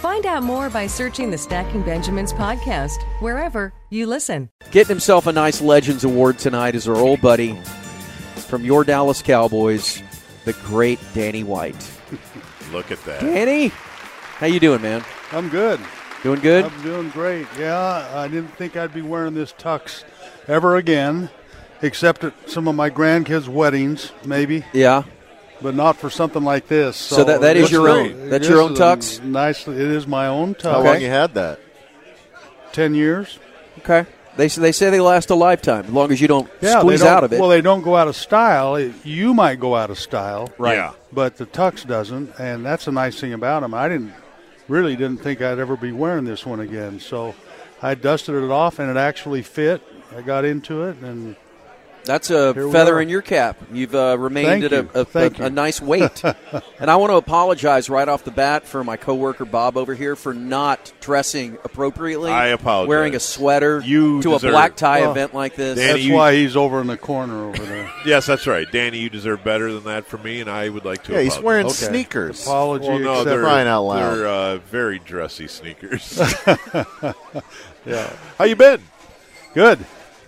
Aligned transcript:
Find 0.00 0.26
out 0.26 0.42
more 0.42 0.68
by 0.70 0.86
searching 0.86 1.30
the 1.30 1.38
Stacking 1.38 1.82
Benjamins 1.82 2.32
podcast 2.32 3.02
wherever 3.20 3.72
you 3.90 4.06
listen. 4.06 4.50
Getting 4.70 4.88
himself 4.90 5.26
a 5.26 5.32
nice 5.32 5.60
Legends 5.62 6.04
Award 6.04 6.38
tonight 6.38 6.74
is 6.74 6.86
our 6.86 6.96
old 6.96 7.20
buddy 7.20 7.54
from 8.48 8.64
your 8.64 8.84
Dallas 8.84 9.22
Cowboys, 9.22 10.02
the 10.44 10.52
great 10.64 10.98
Danny 11.14 11.42
White. 11.42 11.90
Look 12.72 12.90
at 12.90 13.02
that. 13.06 13.20
Danny, 13.20 13.68
how 14.38 14.46
you 14.46 14.60
doing, 14.60 14.82
man? 14.82 15.02
I'm 15.32 15.48
good. 15.48 15.80
Doing 16.22 16.40
good? 16.40 16.64
I'm 16.66 16.82
doing 16.82 17.08
great. 17.10 17.46
Yeah, 17.58 18.10
I 18.14 18.28
didn't 18.28 18.54
think 18.56 18.76
I'd 18.76 18.94
be 18.94 19.02
wearing 19.02 19.34
this 19.34 19.52
tux 19.54 20.04
ever 20.48 20.76
again, 20.76 21.30
except 21.82 22.24
at 22.24 22.34
some 22.50 22.68
of 22.68 22.74
my 22.74 22.90
grandkids' 22.90 23.48
weddings, 23.48 24.12
maybe, 24.24 24.64
Yeah. 24.72 25.04
But 25.62 25.74
not 25.74 25.96
for 25.96 26.10
something 26.10 26.42
like 26.42 26.68
this. 26.68 26.96
So, 26.96 27.16
So 27.16 27.24
that- 27.24 27.40
that 27.40 27.56
is 27.56 27.64
this 27.64 27.72
your 27.72 27.88
own- 27.88 28.28
that's 28.30 28.46
This 28.46 28.48
your 28.48 28.60
own 28.62 28.74
tux? 28.74 29.22
Nice. 29.22 29.66
It 29.66 29.76
is 29.78 30.06
my 30.06 30.26
own 30.26 30.54
tux. 30.54 30.70
How 30.72 30.80
long 30.82 31.00
you 31.00 31.08
had 31.08 31.34
that? 31.34 31.58
Ten 32.72 32.94
years. 32.94 33.38
Okay. 33.78 34.06
They 34.36 34.48
say, 34.48 34.60
they 34.62 34.72
say 34.72 34.90
they 34.90 34.98
last 35.00 35.30
a 35.30 35.36
lifetime 35.36 35.84
as 35.86 35.90
long 35.92 36.10
as 36.10 36.20
you 36.20 36.26
don't 36.26 36.48
Yeah, 36.60 36.80
squeeze 36.80 37.00
don't, 37.00 37.08
out 37.08 37.22
of 37.24 37.32
it. 37.32 37.38
Well, 37.38 37.48
they 37.48 37.60
don't 37.60 37.82
go 37.82 37.94
out 37.94 38.08
of 38.08 38.16
style. 38.16 38.80
You 39.04 39.32
might 39.32 39.60
go 39.60 39.76
out 39.76 39.90
of 39.90 39.98
style, 39.98 40.48
Right. 40.58 40.74
Yeah. 40.74 40.90
but 41.12 41.36
the 41.36 41.46
tux 41.46 41.86
doesn't, 41.86 42.32
and 42.40 42.66
that's 42.66 42.88
a 42.88 42.92
nice 42.92 43.20
thing 43.20 43.32
about 43.32 43.62
them. 43.62 43.74
I 43.74 43.88
didn't 43.88 44.12
really 44.68 44.96
didn't 44.96 45.18
think 45.22 45.40
I'd 45.40 45.60
ever 45.60 45.76
be 45.76 45.92
wearing 45.92 46.24
this 46.24 46.44
one 46.44 46.58
again, 46.58 46.98
so 46.98 47.34
I 47.80 47.94
dusted 47.94 48.34
it 48.34 48.50
off, 48.50 48.80
and 48.80 48.90
it 48.90 48.96
actually 48.98 49.42
fit. 49.42 49.80
I 50.16 50.20
got 50.22 50.44
into 50.44 50.82
it, 50.82 50.96
and 51.00 51.36
That's 52.04 52.30
a 52.30 52.52
Here 52.52 52.68
feather 52.70 53.00
in 53.00 53.08
your 53.08 53.22
cap. 53.22 53.56
You've 53.72 53.94
uh, 53.94 54.16
remained 54.18 54.62
Thank 54.62 54.64
at 54.64 54.72
a, 54.94 55.18
a, 55.18 55.42
a, 55.42 55.46
a 55.46 55.50
nice 55.50 55.80
weight. 55.80 56.22
and 56.78 56.90
I 56.90 56.96
want 56.96 57.10
to 57.12 57.16
apologize 57.16 57.88
right 57.88 58.06
off 58.08 58.24
the 58.24 58.30
bat 58.30 58.66
for 58.66 58.84
my 58.84 58.96
coworker 58.98 59.46
Bob 59.46 59.76
over 59.78 59.94
here 59.94 60.14
for 60.14 60.34
not 60.34 60.92
dressing 61.00 61.56
appropriately. 61.64 62.30
I 62.30 62.48
apologize. 62.48 62.88
Wearing 62.88 63.14
a 63.14 63.20
sweater 63.20 63.80
You 63.84 64.20
to 64.22 64.32
deserve- 64.32 64.50
a 64.50 64.52
black 64.52 64.76
tie 64.76 65.00
Well, 65.00 65.12
event 65.12 65.34
like 65.34 65.56
this. 65.56 65.76
Danny, 65.78 65.92
that's 65.92 66.04
you- 66.04 66.14
why 66.14 66.34
he's 66.34 66.56
over 66.56 66.80
in 66.82 66.86
the 66.88 66.96
corner 66.98 67.48
over 67.48 67.64
there. 67.64 67.90
Yes, 68.04 68.26
that's 68.26 68.46
right. 68.46 68.70
Danny, 68.70 68.98
you 68.98 69.08
deserve 69.08 69.42
better 69.42 69.72
than 69.72 69.84
that 69.84 70.04
from 70.06 70.24
me, 70.24 70.42
and 70.42 70.50
I 70.50 70.68
would 70.68 70.84
like 70.84 71.04
to. 71.04 71.12
Yeah, 71.14 71.22
he's 71.22 71.38
wearing 71.38 71.64
Okay. 71.64 71.74
sneakers. 71.74 72.42
Apology 72.42 72.86
Well, 72.86 72.98
no, 72.98 73.10
accepted. 73.12 73.30
they're 73.30 73.40
Crying 73.42 73.66
out 73.66 73.82
loud. 73.84 74.14
They're 74.16 74.26
uh, 74.26 74.56
very 74.58 74.98
dressy 74.98 75.48
sneakers. 75.48 76.20
Yeah, 77.86 78.10
How 78.38 78.44
you 78.44 78.56
been? 78.56 78.80
good. 79.54 79.78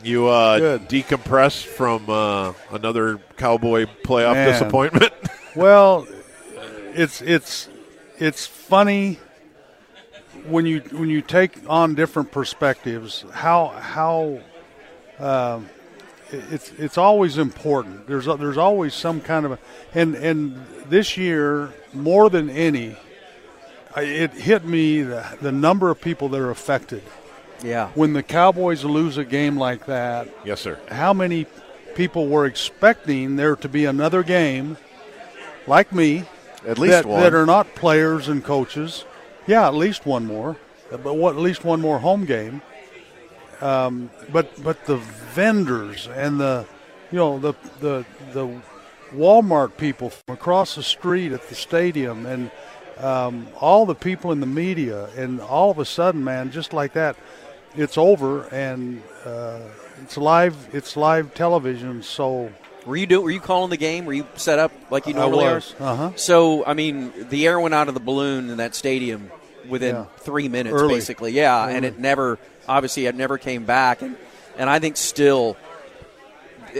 You 0.02 0.28
uh, 0.28 0.58
Good. 0.58 0.88
decompressed 0.88 1.64
from 1.64 2.08
uh, 2.08 2.52
another 2.70 3.18
Cowboy 3.36 3.86
playoff 4.04 4.34
Man. 4.34 4.52
disappointment? 4.52 5.12
Well, 5.56 6.06
it's 6.92 7.22
it's 7.22 7.70
it's 8.18 8.46
funny 8.46 9.18
when 10.46 10.66
you 10.66 10.80
when 10.92 11.08
you 11.08 11.22
take 11.22 11.58
on 11.66 11.94
different 11.94 12.30
perspectives. 12.30 13.24
How 13.32 13.68
how 13.68 14.40
um, 15.18 15.70
it- 16.30 16.44
it's 16.52 16.72
it's 16.72 16.98
always 16.98 17.38
important. 17.38 18.06
There's 18.06 18.26
there's 18.26 18.58
always 18.58 18.92
some 18.92 19.22
kind 19.22 19.46
of 19.46 19.52
a, 19.52 19.58
and 19.94 20.14
and 20.14 20.62
this 20.90 21.16
year 21.16 21.72
more 21.94 22.28
than 22.28 22.50
any, 22.50 22.96
it 23.96 24.32
hit 24.34 24.62
me 24.66 25.00
the, 25.00 25.24
the 25.40 25.52
number 25.52 25.88
of 25.88 26.02
people 26.02 26.28
that 26.28 26.38
are 26.40 26.50
affected 26.50 27.02
yeah. 27.62 27.88
when 27.94 28.12
the 28.12 28.22
Cowboys 28.22 28.84
lose 28.84 29.16
a 29.18 29.24
game 29.24 29.56
like 29.56 29.86
that. 29.86 30.28
yes, 30.44 30.60
sir. 30.60 30.78
how 30.90 31.12
many 31.12 31.46
people 31.94 32.28
were 32.28 32.44
expecting 32.46 33.36
there 33.36 33.56
to 33.56 33.68
be 33.68 33.84
another 33.84 34.22
game 34.22 34.76
like 35.66 35.92
me 35.92 36.24
At 36.66 36.78
least 36.78 36.92
that, 36.92 37.06
one. 37.06 37.22
that 37.22 37.34
are 37.34 37.46
not 37.46 37.74
players 37.74 38.28
and 38.28 38.44
coaches 38.44 39.04
yeah 39.46 39.66
at 39.66 39.74
least 39.74 40.04
one 40.04 40.26
more 40.26 40.56
but 40.90 41.14
what 41.16 41.34
at 41.34 41.40
least 41.40 41.64
one 41.64 41.80
more 41.80 41.98
home 41.98 42.24
game 42.26 42.60
um, 43.62 44.10
but 44.30 44.62
but 44.62 44.84
the 44.84 44.96
vendors 44.96 46.06
and 46.08 46.38
the 46.38 46.66
you 47.10 47.16
know 47.18 47.38
the 47.38 47.54
the 47.80 48.04
the 48.32 48.60
Walmart 49.14 49.76
people 49.78 50.10
from 50.10 50.34
across 50.34 50.74
the 50.74 50.82
street 50.82 51.32
at 51.32 51.48
the 51.48 51.54
stadium 51.54 52.26
and 52.26 52.50
um, 52.98 53.46
all 53.60 53.86
the 53.86 53.94
people 53.94 54.32
in 54.32 54.40
the 54.40 54.46
media 54.46 55.08
and 55.16 55.40
all 55.40 55.70
of 55.70 55.78
a 55.78 55.84
sudden 55.84 56.22
man 56.24 56.50
just 56.50 56.72
like 56.72 56.92
that 56.92 57.16
it's 57.76 57.98
over 57.98 58.44
and 58.48 59.02
uh, 59.24 59.60
it's 60.02 60.16
live 60.16 60.56
it's 60.72 60.96
live 60.96 61.34
television 61.34 62.02
so 62.02 62.50
Were 62.86 62.96
you 62.96 63.06
do, 63.06 63.20
Were 63.20 63.30
you 63.30 63.40
calling 63.40 63.70
the 63.70 63.76
game? 63.76 64.04
Were 64.06 64.12
you 64.12 64.26
set 64.36 64.58
up 64.58 64.72
like 64.90 65.06
you 65.06 65.14
normally 65.14 65.46
are? 65.46 65.62
uh-huh 65.80 66.10
So, 66.16 66.64
I 66.64 66.74
mean, 66.74 67.12
the 67.30 67.46
air 67.46 67.58
went 67.58 67.74
out 67.74 67.88
of 67.88 67.94
the 67.94 68.00
balloon 68.00 68.48
in 68.50 68.58
that 68.58 68.74
stadium 68.74 69.30
within 69.68 69.94
Yeah. 69.96 70.04
three 70.18 70.48
minutes, 70.48 70.74
Early. 70.80 70.94
basically. 70.94 71.32
Yeah, 71.32 71.66
and 71.68 71.84
it 71.84 71.98
never, 71.98 72.38
obviously, 72.68 73.06
it 73.06 73.16
never 73.16 73.38
came 73.38 73.64
back. 73.64 74.02
And, 74.02 74.16
and 74.56 74.70
I 74.70 74.78
think 74.78 74.96
still, 74.96 75.56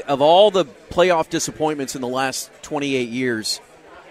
of 0.06 0.20
all 0.20 0.50
the 0.52 0.64
playoff 0.90 1.28
disappointments 1.28 1.94
in 1.96 2.00
the 2.00 2.06
last 2.08 2.50
28 2.62 3.08
years, 3.08 3.60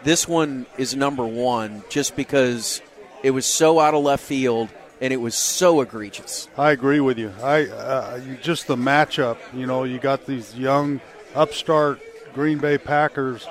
this 0.03 0.27
one 0.27 0.65
is 0.77 0.95
number 0.95 1.25
one 1.25 1.83
just 1.89 2.15
because 2.17 2.81
it 3.23 3.31
was 3.31 3.45
so 3.45 3.79
out 3.79 3.93
of 3.93 4.03
left 4.03 4.23
field 4.23 4.67
and 5.01 5.11
it 5.11 5.17
was 5.17 5.35
so 5.35 5.81
egregious. 5.81 6.47
I 6.57 6.71
agree 6.71 6.99
with 6.99 7.17
you. 7.17 7.33
I 7.41 7.67
uh, 7.67 8.21
you, 8.25 8.37
just 8.37 8.67
the 8.67 8.75
matchup. 8.75 9.37
You 9.53 9.65
know, 9.65 9.83
you 9.83 9.99
got 9.99 10.25
these 10.25 10.55
young 10.55 11.01
upstart 11.33 11.99
Green 12.33 12.57
Bay 12.57 12.77
Packers. 12.77 13.47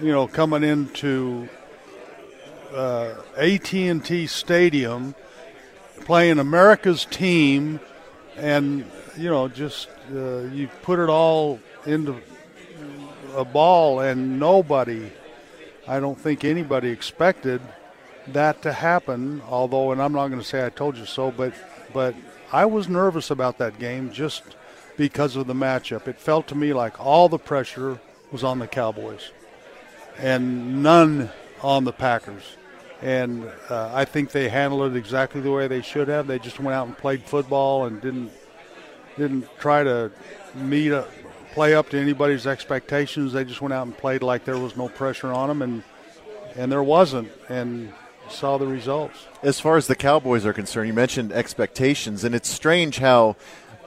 You 0.00 0.12
know, 0.12 0.26
coming 0.26 0.62
into 0.62 1.48
uh, 2.74 3.14
AT&T 3.38 4.26
Stadium, 4.26 5.14
playing 6.04 6.38
America's 6.38 7.06
team, 7.06 7.80
and 8.36 8.84
you 9.16 9.30
know, 9.30 9.48
just 9.48 9.88
uh, 10.14 10.40
you 10.40 10.68
put 10.82 10.98
it 10.98 11.08
all 11.08 11.58
into 11.86 12.20
a 13.34 13.44
ball, 13.44 14.00
and 14.00 14.38
nobody, 14.38 15.10
I 15.88 16.00
don't 16.00 16.18
think 16.20 16.44
anybody 16.44 16.90
expected 16.90 17.62
that 18.28 18.62
to 18.62 18.72
happen. 18.72 19.42
Although, 19.48 19.92
and 19.92 20.02
I'm 20.02 20.12
not 20.12 20.28
going 20.28 20.40
to 20.40 20.46
say 20.46 20.64
I 20.64 20.70
told 20.70 20.96
you 20.96 21.06
so, 21.06 21.30
but 21.30 21.52
but 21.92 22.14
I 22.52 22.66
was 22.66 22.88
nervous 22.88 23.30
about 23.30 23.58
that 23.58 23.78
game 23.78 24.12
just 24.12 24.42
because 24.96 25.36
of 25.36 25.46
the 25.46 25.54
matchup. 25.54 26.08
It 26.08 26.18
felt 26.18 26.46
to 26.48 26.54
me 26.54 26.72
like 26.72 27.00
all 27.00 27.28
the 27.28 27.38
pressure 27.38 28.00
was 28.32 28.44
on 28.44 28.58
the 28.58 28.66
Cowboys, 28.66 29.30
and 30.18 30.82
none 30.82 31.30
on 31.62 31.84
the 31.84 31.92
Packers. 31.92 32.56
And 33.02 33.50
uh, 33.68 33.90
I 33.92 34.06
think 34.06 34.30
they 34.30 34.48
handled 34.48 34.92
it 34.92 34.96
exactly 34.96 35.40
the 35.42 35.50
way 35.50 35.68
they 35.68 35.82
should 35.82 36.08
have. 36.08 36.26
They 36.26 36.38
just 36.38 36.58
went 36.58 36.74
out 36.74 36.86
and 36.86 36.96
played 36.96 37.22
football 37.22 37.84
and 37.84 38.00
didn't 38.00 38.32
didn't 39.18 39.48
try 39.58 39.82
to 39.82 40.10
meet 40.54 40.92
a, 40.92 41.06
play 41.52 41.74
up 41.74 41.88
to 41.90 41.98
anybody's 41.98 42.46
expectations. 42.46 43.32
They 43.32 43.44
just 43.44 43.60
went 43.62 43.72
out 43.72 43.86
and 43.86 43.96
played 43.96 44.22
like 44.22 44.44
there 44.44 44.58
was 44.58 44.76
no 44.76 44.88
pressure 44.88 45.32
on 45.32 45.48
them, 45.48 45.62
and 45.62 45.82
and 46.54 46.72
there 46.72 46.82
wasn't. 46.82 47.30
And 47.48 47.92
saw 48.30 48.58
the 48.58 48.66
results. 48.66 49.26
As 49.42 49.60
far 49.60 49.76
as 49.76 49.86
the 49.86 49.94
Cowboys 49.94 50.44
are 50.46 50.52
concerned, 50.52 50.88
you 50.88 50.94
mentioned 50.94 51.32
expectations, 51.32 52.24
and 52.24 52.34
it's 52.34 52.48
strange 52.48 52.98
how 52.98 53.36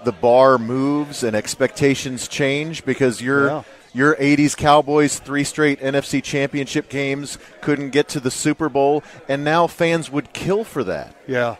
the 0.05 0.11
bar 0.11 0.57
moves 0.57 1.23
and 1.23 1.35
expectations 1.35 2.27
change 2.27 2.85
because 2.85 3.21
your 3.21 3.47
Yeah. 3.47 3.61
your 3.93 4.15
80s 4.17 4.55
Cowboys 4.55 5.19
three 5.19 5.43
straight 5.43 5.81
NFC 5.81 6.21
championship 6.23 6.87
games 6.89 7.37
couldn't 7.59 7.89
get 7.89 8.07
to 8.09 8.19
the 8.21 8.31
Super 8.31 8.69
Bowl 8.69 9.03
and 9.27 9.43
now 9.43 9.67
fans 9.67 10.09
would 10.09 10.31
kill 10.31 10.63
for 10.63 10.83
that. 10.85 11.13
Yeah, 11.27 11.55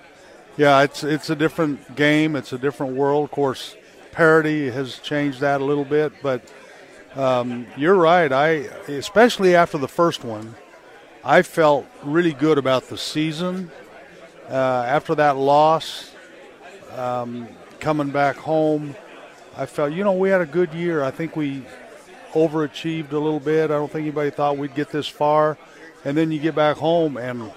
yeah. 0.55 0.81
It's 0.83 1.03
it's 1.03 1.29
a 1.29 1.35
different 1.35 1.95
game. 1.97 2.35
It's 2.37 2.53
a 2.53 2.57
different 2.57 2.95
world. 2.95 3.25
Of 3.25 3.31
course, 3.31 3.75
parity 4.13 4.69
has 4.71 4.99
changed 4.99 5.41
that 5.41 5.59
a 5.59 5.65
little 5.65 5.83
bit, 5.85 6.13
but 6.23 6.41
um, 7.17 7.65
you're 7.75 7.95
right. 7.95 8.31
I, 8.31 8.47
especially 8.87 9.53
after 9.55 9.77
the 9.77 9.87
first 9.89 10.23
one, 10.23 10.55
I 11.23 11.41
felt 11.41 11.85
really 12.03 12.31
good 12.31 12.57
about 12.57 12.87
the 12.87 12.97
season. 12.97 13.71
Uh, 14.49 14.53
after 14.87 15.15
that 15.15 15.35
loss, 15.35 16.13
um, 16.95 17.47
coming 17.79 18.09
back 18.09 18.37
home, 18.37 18.95
I 19.57 19.65
felt, 19.65 19.91
you 19.91 20.05
know, 20.05 20.13
we 20.13 20.29
had 20.29 20.39
a 20.39 20.45
good 20.45 20.73
year. 20.73 21.03
I 21.03 21.11
think 21.11 21.35
we 21.35 21.63
overachieved 22.31 23.11
a 23.11 23.19
little 23.19 23.41
bit. 23.41 23.65
I 23.65 23.73
don't 23.73 23.91
think 23.91 24.03
anybody 24.03 24.29
thought 24.29 24.57
we'd 24.57 24.75
get 24.75 24.91
this 24.91 25.07
far. 25.07 25.57
And 26.05 26.15
then 26.15 26.31
you 26.31 26.39
get 26.39 26.55
back 26.55 26.77
home, 26.77 27.17
and 27.17 27.51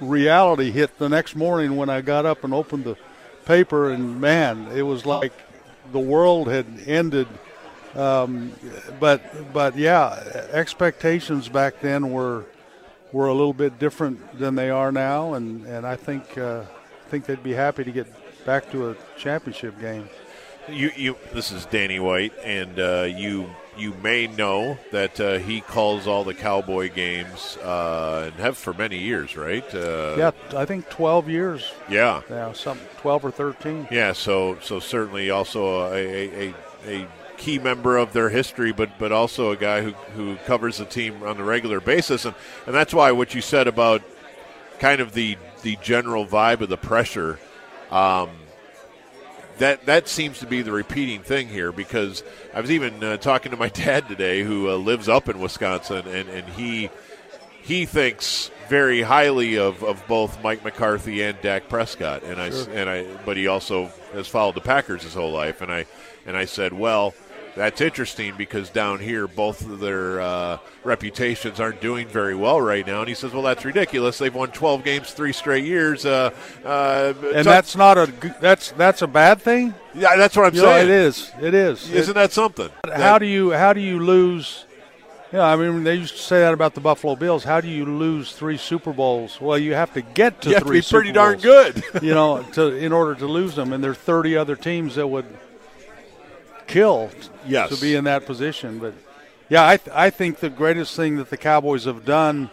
reality 0.00 0.70
hit 0.70 0.96
the 0.98 1.08
next 1.08 1.34
morning 1.34 1.74
when 1.74 1.90
I 1.90 2.00
got 2.00 2.24
up 2.24 2.44
and 2.44 2.54
opened 2.54 2.84
the 2.84 2.96
paper, 3.44 3.90
and 3.90 4.20
man, 4.20 4.68
it 4.68 4.82
was 4.82 5.04
like 5.04 5.32
the 5.90 5.98
world 5.98 6.46
had 6.46 6.66
ended. 6.86 7.26
Um, 7.96 8.52
but 9.00 9.52
but 9.52 9.76
yeah, 9.76 10.10
expectations 10.52 11.48
back 11.48 11.80
then 11.80 12.12
were 12.12 12.44
were 13.12 13.28
a 13.28 13.34
little 13.34 13.52
bit 13.52 13.78
different 13.78 14.38
than 14.38 14.54
they 14.54 14.70
are 14.70 14.92
now, 14.92 15.34
and 15.34 15.66
and 15.66 15.86
I 15.86 15.96
think 15.96 16.38
uh, 16.38 16.64
think 17.08 17.26
they'd 17.26 17.42
be 17.42 17.54
happy 17.54 17.84
to 17.84 17.92
get 17.92 18.06
back 18.44 18.70
to 18.72 18.90
a 18.90 18.96
championship 19.18 19.78
game. 19.80 20.08
You, 20.68 20.90
you. 20.94 21.16
This 21.32 21.50
is 21.50 21.66
Danny 21.66 21.98
White, 21.98 22.32
and 22.44 22.78
uh, 22.78 23.08
you 23.08 23.50
you 23.76 23.94
may 24.02 24.26
know 24.26 24.78
that 24.92 25.18
uh, 25.18 25.38
he 25.38 25.60
calls 25.60 26.06
all 26.06 26.22
the 26.22 26.34
Cowboy 26.34 26.92
games 26.92 27.56
uh, 27.64 28.30
and 28.30 28.34
have 28.40 28.56
for 28.56 28.74
many 28.74 28.98
years, 28.98 29.36
right? 29.36 29.74
Uh, 29.74 30.14
yeah, 30.16 30.30
I 30.56 30.64
think 30.66 30.88
twelve 30.88 31.28
years. 31.28 31.72
Yeah, 31.88 32.22
yeah, 32.30 32.52
some 32.52 32.78
twelve 32.98 33.24
or 33.24 33.30
thirteen. 33.30 33.88
Yeah, 33.90 34.12
so 34.12 34.58
so 34.60 34.78
certainly 34.80 35.30
also 35.30 35.92
a, 35.92 36.48
a, 36.48 36.54
a 36.86 37.06
key 37.40 37.58
member 37.58 37.96
of 37.96 38.12
their 38.12 38.28
history, 38.28 38.70
but 38.70 38.98
but 38.98 39.10
also 39.10 39.50
a 39.50 39.56
guy 39.56 39.82
who 39.82 39.92
who 40.14 40.36
covers 40.46 40.78
the 40.78 40.84
team 40.84 41.22
on 41.22 41.38
a 41.38 41.44
regular 41.44 41.80
basis, 41.80 42.24
and 42.24 42.34
and 42.66 42.74
that's 42.74 42.94
why 42.94 43.10
what 43.12 43.34
you 43.34 43.40
said 43.40 43.66
about 43.66 44.02
kind 44.78 45.00
of 45.00 45.12
the 45.12 45.36
the 45.62 45.76
general 45.82 46.26
vibe 46.26 46.60
of 46.60 46.68
the 46.68 46.76
pressure. 46.76 47.38
Um, 47.90 48.30
that 49.58 49.86
that 49.86 50.08
seems 50.08 50.38
to 50.40 50.46
be 50.46 50.62
the 50.62 50.72
repeating 50.72 51.22
thing 51.22 51.48
here 51.48 51.72
because 51.72 52.22
I 52.54 52.60
was 52.60 52.70
even 52.70 53.02
uh, 53.02 53.16
talking 53.16 53.50
to 53.50 53.56
my 53.56 53.68
dad 53.86 54.06
today 54.08 54.42
who 54.42 54.70
uh, 54.70 54.76
lives 54.76 55.08
up 55.08 55.28
in 55.28 55.40
Wisconsin 55.40 56.06
and, 56.06 56.28
and 56.28 56.48
he 56.50 56.90
he 57.62 57.86
thinks 57.86 58.50
very 58.68 59.02
highly 59.02 59.58
of, 59.58 59.82
of 59.82 60.02
both 60.06 60.42
Mike 60.42 60.64
McCarthy 60.64 61.22
and 61.22 61.40
Dak 61.42 61.68
Prescott. 61.68 62.22
And 62.22 62.40
I 62.40 62.46
and 62.46 62.88
I 62.88 63.06
but 63.24 63.36
he 63.36 63.46
also 63.48 63.90
has 64.12 64.28
followed 64.28 64.54
the 64.54 64.60
Packers 64.60 65.02
his 65.02 65.14
whole 65.14 65.32
life. 65.32 65.60
And 65.60 65.72
I 65.72 65.86
and 66.26 66.36
I 66.36 66.44
said 66.44 66.72
well 66.72 67.14
that's 67.56 67.80
interesting 67.80 68.34
because 68.36 68.70
down 68.70 68.98
here 68.98 69.26
both 69.26 69.62
of 69.62 69.80
their 69.80 70.20
uh, 70.20 70.58
reputations 70.84 71.60
aren't 71.60 71.80
doing 71.80 72.06
very 72.08 72.34
well 72.34 72.60
right 72.60 72.86
now. 72.86 73.00
And 73.00 73.08
he 73.08 73.14
says, 73.14 73.32
"Well, 73.32 73.42
that's 73.42 73.64
ridiculous. 73.64 74.18
They've 74.18 74.34
won 74.34 74.50
12 74.50 74.84
games 74.84 75.12
three 75.12 75.32
straight 75.32 75.64
years, 75.64 76.06
uh, 76.06 76.30
uh, 76.64 77.14
and 77.34 77.44
that's 77.44 77.76
not 77.76 77.98
a 77.98 78.12
that's 78.40 78.72
that's 78.72 79.02
a 79.02 79.06
bad 79.06 79.40
thing. 79.40 79.74
Yeah, 79.94 80.16
that's 80.16 80.36
what 80.36 80.46
I'm 80.46 80.54
you 80.54 80.60
saying. 80.60 80.88
Know, 80.88 80.94
it 80.94 81.00
is. 81.00 81.32
It 81.40 81.54
is. 81.54 81.90
Isn't 81.90 82.14
that 82.14 82.32
something? 82.32 82.70
How 82.94 83.18
do 83.18 83.26
you 83.26 83.50
how 83.52 83.72
do 83.72 83.80
you 83.80 83.98
lose? 84.00 84.64
Yeah, 85.32 85.54
you 85.54 85.56
know, 85.56 85.64
I 85.64 85.70
mean 85.70 85.84
they 85.84 85.94
used 85.94 86.16
to 86.16 86.22
say 86.22 86.40
that 86.40 86.52
about 86.52 86.74
the 86.74 86.80
Buffalo 86.80 87.14
Bills. 87.14 87.44
How 87.44 87.60
do 87.60 87.68
you 87.68 87.84
lose 87.84 88.32
three 88.32 88.56
Super 88.56 88.92
Bowls? 88.92 89.40
Well, 89.40 89.58
you 89.58 89.74
have 89.74 89.92
to 89.94 90.02
get 90.02 90.42
to 90.42 90.50
you 90.50 90.58
three. 90.60 90.76
Have 90.76 90.86
to 90.86 90.92
be 90.92 90.96
pretty 90.96 91.08
Super 91.08 91.12
darn 91.12 91.38
good, 91.38 91.84
you 92.02 92.14
know, 92.14 92.42
to 92.52 92.74
in 92.76 92.92
order 92.92 93.14
to 93.16 93.26
lose 93.26 93.54
them. 93.54 93.72
And 93.72 93.82
there 93.82 93.92
are 93.92 93.94
30 93.94 94.36
other 94.36 94.56
teams 94.56 94.96
that 94.96 95.06
would 95.06 95.26
kill 96.70 97.10
yes. 97.46 97.68
to 97.70 97.80
be 97.80 97.94
in 97.94 98.04
that 98.04 98.26
position. 98.26 98.78
But 98.78 98.94
yeah, 99.48 99.66
I 99.66 99.76
th- 99.76 99.94
I 99.94 100.10
think 100.10 100.38
the 100.38 100.50
greatest 100.50 100.96
thing 100.96 101.16
that 101.16 101.30
the 101.30 101.36
Cowboys 101.36 101.84
have 101.84 102.04
done 102.04 102.50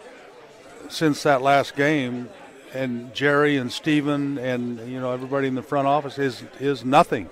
since 0.88 1.22
that 1.22 1.42
last 1.42 1.76
game, 1.76 2.28
and 2.74 3.14
Jerry 3.14 3.56
and 3.56 3.70
Stephen 3.70 4.38
and 4.38 4.80
you 4.90 5.00
know 5.00 5.12
everybody 5.12 5.48
in 5.48 5.54
the 5.54 5.62
front 5.62 5.86
office 5.86 6.18
is 6.18 6.42
is 6.60 6.84
nothing. 6.84 7.28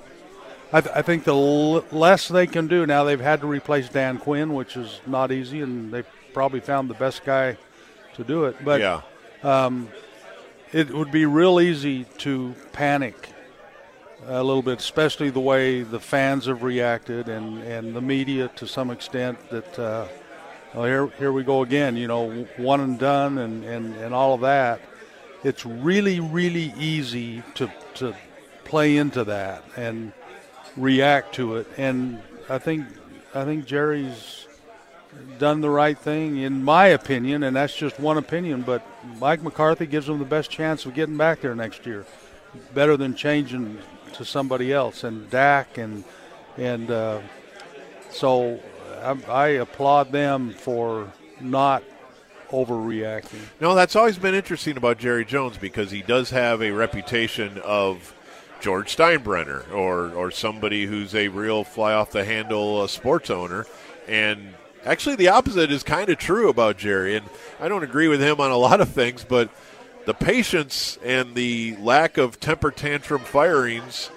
I, 0.72 0.80
th- 0.80 0.94
I 0.96 1.02
think 1.02 1.24
the 1.24 1.34
l- 1.34 1.84
less 1.92 2.26
they 2.26 2.46
can 2.46 2.66
do 2.66 2.86
now, 2.86 3.04
they've 3.04 3.20
had 3.20 3.40
to 3.42 3.46
replace 3.46 3.88
Dan 3.88 4.18
Quinn, 4.18 4.52
which 4.52 4.76
is 4.76 5.00
not 5.06 5.30
easy, 5.30 5.60
and 5.60 5.92
they've 5.92 6.06
probably 6.34 6.58
found 6.58 6.90
the 6.90 6.94
best 6.94 7.24
guy 7.24 7.56
to 8.14 8.24
do 8.24 8.46
it. 8.46 8.56
But 8.64 8.80
yeah. 8.80 9.02
um, 9.44 9.88
it 10.72 10.90
would 10.90 11.12
be 11.12 11.24
real 11.24 11.60
easy 11.60 12.04
to 12.18 12.54
panic 12.72 13.30
a 14.24 14.42
little 14.42 14.62
bit, 14.62 14.80
especially 14.80 15.30
the 15.30 15.40
way 15.40 15.82
the 15.82 16.00
fans 16.00 16.46
have 16.46 16.62
reacted 16.62 17.28
and, 17.28 17.62
and 17.62 17.94
the 17.94 18.00
media 18.00 18.48
to 18.56 18.66
some 18.66 18.90
extent. 18.90 19.38
That 19.50 19.78
uh, 19.78 20.06
well, 20.74 20.84
here 20.84 21.06
here 21.18 21.32
we 21.32 21.44
go 21.44 21.62
again. 21.62 21.96
You 21.96 22.08
know, 22.08 22.46
one 22.56 22.80
and 22.80 22.98
done 22.98 23.38
and, 23.38 23.64
and, 23.64 23.94
and 23.96 24.14
all 24.14 24.34
of 24.34 24.40
that. 24.40 24.80
It's 25.44 25.64
really 25.64 26.20
really 26.20 26.72
easy 26.78 27.42
to 27.54 27.70
to 27.94 28.14
play 28.64 28.96
into 28.96 29.24
that 29.24 29.62
and 29.76 30.12
react 30.76 31.34
to 31.36 31.56
it. 31.56 31.68
And 31.76 32.20
I 32.48 32.58
think 32.58 32.86
I 33.34 33.44
think 33.44 33.66
Jerry's 33.66 34.46
done 35.38 35.60
the 35.60 35.70
right 35.70 35.96
thing 35.96 36.38
in 36.38 36.62
my 36.64 36.88
opinion, 36.88 37.42
and 37.42 37.54
that's 37.56 37.76
just 37.76 38.00
one 38.00 38.18
opinion. 38.18 38.62
But 38.62 38.84
Mike 39.18 39.42
McCarthy 39.42 39.86
gives 39.86 40.06
them 40.06 40.18
the 40.18 40.24
best 40.24 40.50
chance 40.50 40.84
of 40.84 40.94
getting 40.94 41.16
back 41.16 41.42
there 41.42 41.54
next 41.54 41.86
year, 41.86 42.06
better 42.74 42.96
than 42.96 43.14
changing 43.14 43.78
to 44.14 44.24
somebody 44.24 44.72
else, 44.72 45.04
and 45.04 45.28
Dak, 45.30 45.78
and 45.78 46.04
and 46.56 46.90
uh, 46.90 47.20
so 48.10 48.60
I, 49.02 49.16
I 49.28 49.48
applaud 49.48 50.12
them 50.12 50.50
for 50.50 51.12
not 51.40 51.82
overreacting. 52.50 53.40
No, 53.60 53.74
that's 53.74 53.96
always 53.96 54.18
been 54.18 54.34
interesting 54.34 54.76
about 54.76 54.98
Jerry 54.98 55.24
Jones 55.24 55.58
because 55.58 55.90
he 55.90 56.02
does 56.02 56.30
have 56.30 56.62
a 56.62 56.70
reputation 56.70 57.58
of 57.64 58.14
George 58.60 58.96
Steinbrenner 58.96 59.70
or 59.72 60.12
or 60.12 60.30
somebody 60.30 60.86
who's 60.86 61.14
a 61.14 61.28
real 61.28 61.64
fly 61.64 61.92
off 61.92 62.10
the 62.10 62.24
handle 62.24 62.80
uh, 62.80 62.86
sports 62.86 63.30
owner, 63.30 63.66
and 64.08 64.54
actually 64.84 65.16
the 65.16 65.28
opposite 65.28 65.70
is 65.70 65.82
kind 65.82 66.08
of 66.08 66.18
true 66.18 66.48
about 66.48 66.78
Jerry. 66.78 67.16
And 67.16 67.26
I 67.60 67.68
don't 67.68 67.82
agree 67.82 68.08
with 68.08 68.20
him 68.20 68.40
on 68.40 68.50
a 68.50 68.56
lot 68.56 68.80
of 68.80 68.88
things, 68.88 69.24
but 69.28 69.50
the 70.06 70.14
patience 70.14 70.98
and 71.04 71.34
the 71.34 71.76
lack 71.80 72.16
of 72.16 72.40
temper 72.40 72.70
tantrum 72.70 73.20
firings, 73.20 74.10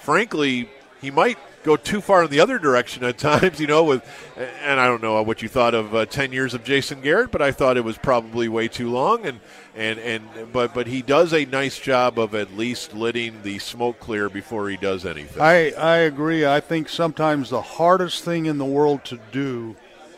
frankly, 0.00 0.68
he 1.00 1.10
might 1.10 1.38
go 1.62 1.76
too 1.76 2.00
far 2.00 2.24
in 2.24 2.30
the 2.30 2.40
other 2.40 2.58
direction 2.58 3.04
at 3.04 3.18
times, 3.18 3.60
you 3.60 3.68
know, 3.68 3.84
with 3.84 4.04
and 4.36 4.80
I 4.80 4.86
don't 4.86 5.00
know 5.00 5.22
what 5.22 5.42
you 5.42 5.48
thought 5.48 5.74
of 5.74 5.94
uh, 5.94 6.06
10 6.06 6.32
years 6.32 6.54
of 6.54 6.64
Jason 6.64 7.00
Garrett, 7.00 7.30
but 7.30 7.40
I 7.40 7.52
thought 7.52 7.76
it 7.76 7.84
was 7.84 7.96
probably 7.96 8.48
way 8.48 8.66
too 8.66 8.90
long 8.90 9.24
and 9.24 9.40
and 9.76 9.98
and 10.00 10.52
but 10.52 10.74
but 10.74 10.88
he 10.88 11.02
does 11.02 11.32
a 11.32 11.44
nice 11.44 11.78
job 11.78 12.18
of 12.18 12.34
at 12.34 12.56
least 12.56 12.92
letting 12.92 13.42
the 13.42 13.60
smoke 13.60 14.00
clear 14.00 14.28
before 14.28 14.68
he 14.68 14.76
does 14.76 15.06
anything. 15.06 15.40
I 15.40 15.70
I 15.70 15.96
agree. 15.98 16.44
I 16.44 16.58
think 16.58 16.88
sometimes 16.88 17.50
the 17.50 17.62
hardest 17.62 18.24
thing 18.24 18.46
in 18.46 18.58
the 18.58 18.64
world 18.64 19.04
to 19.04 19.20
do 19.30 19.76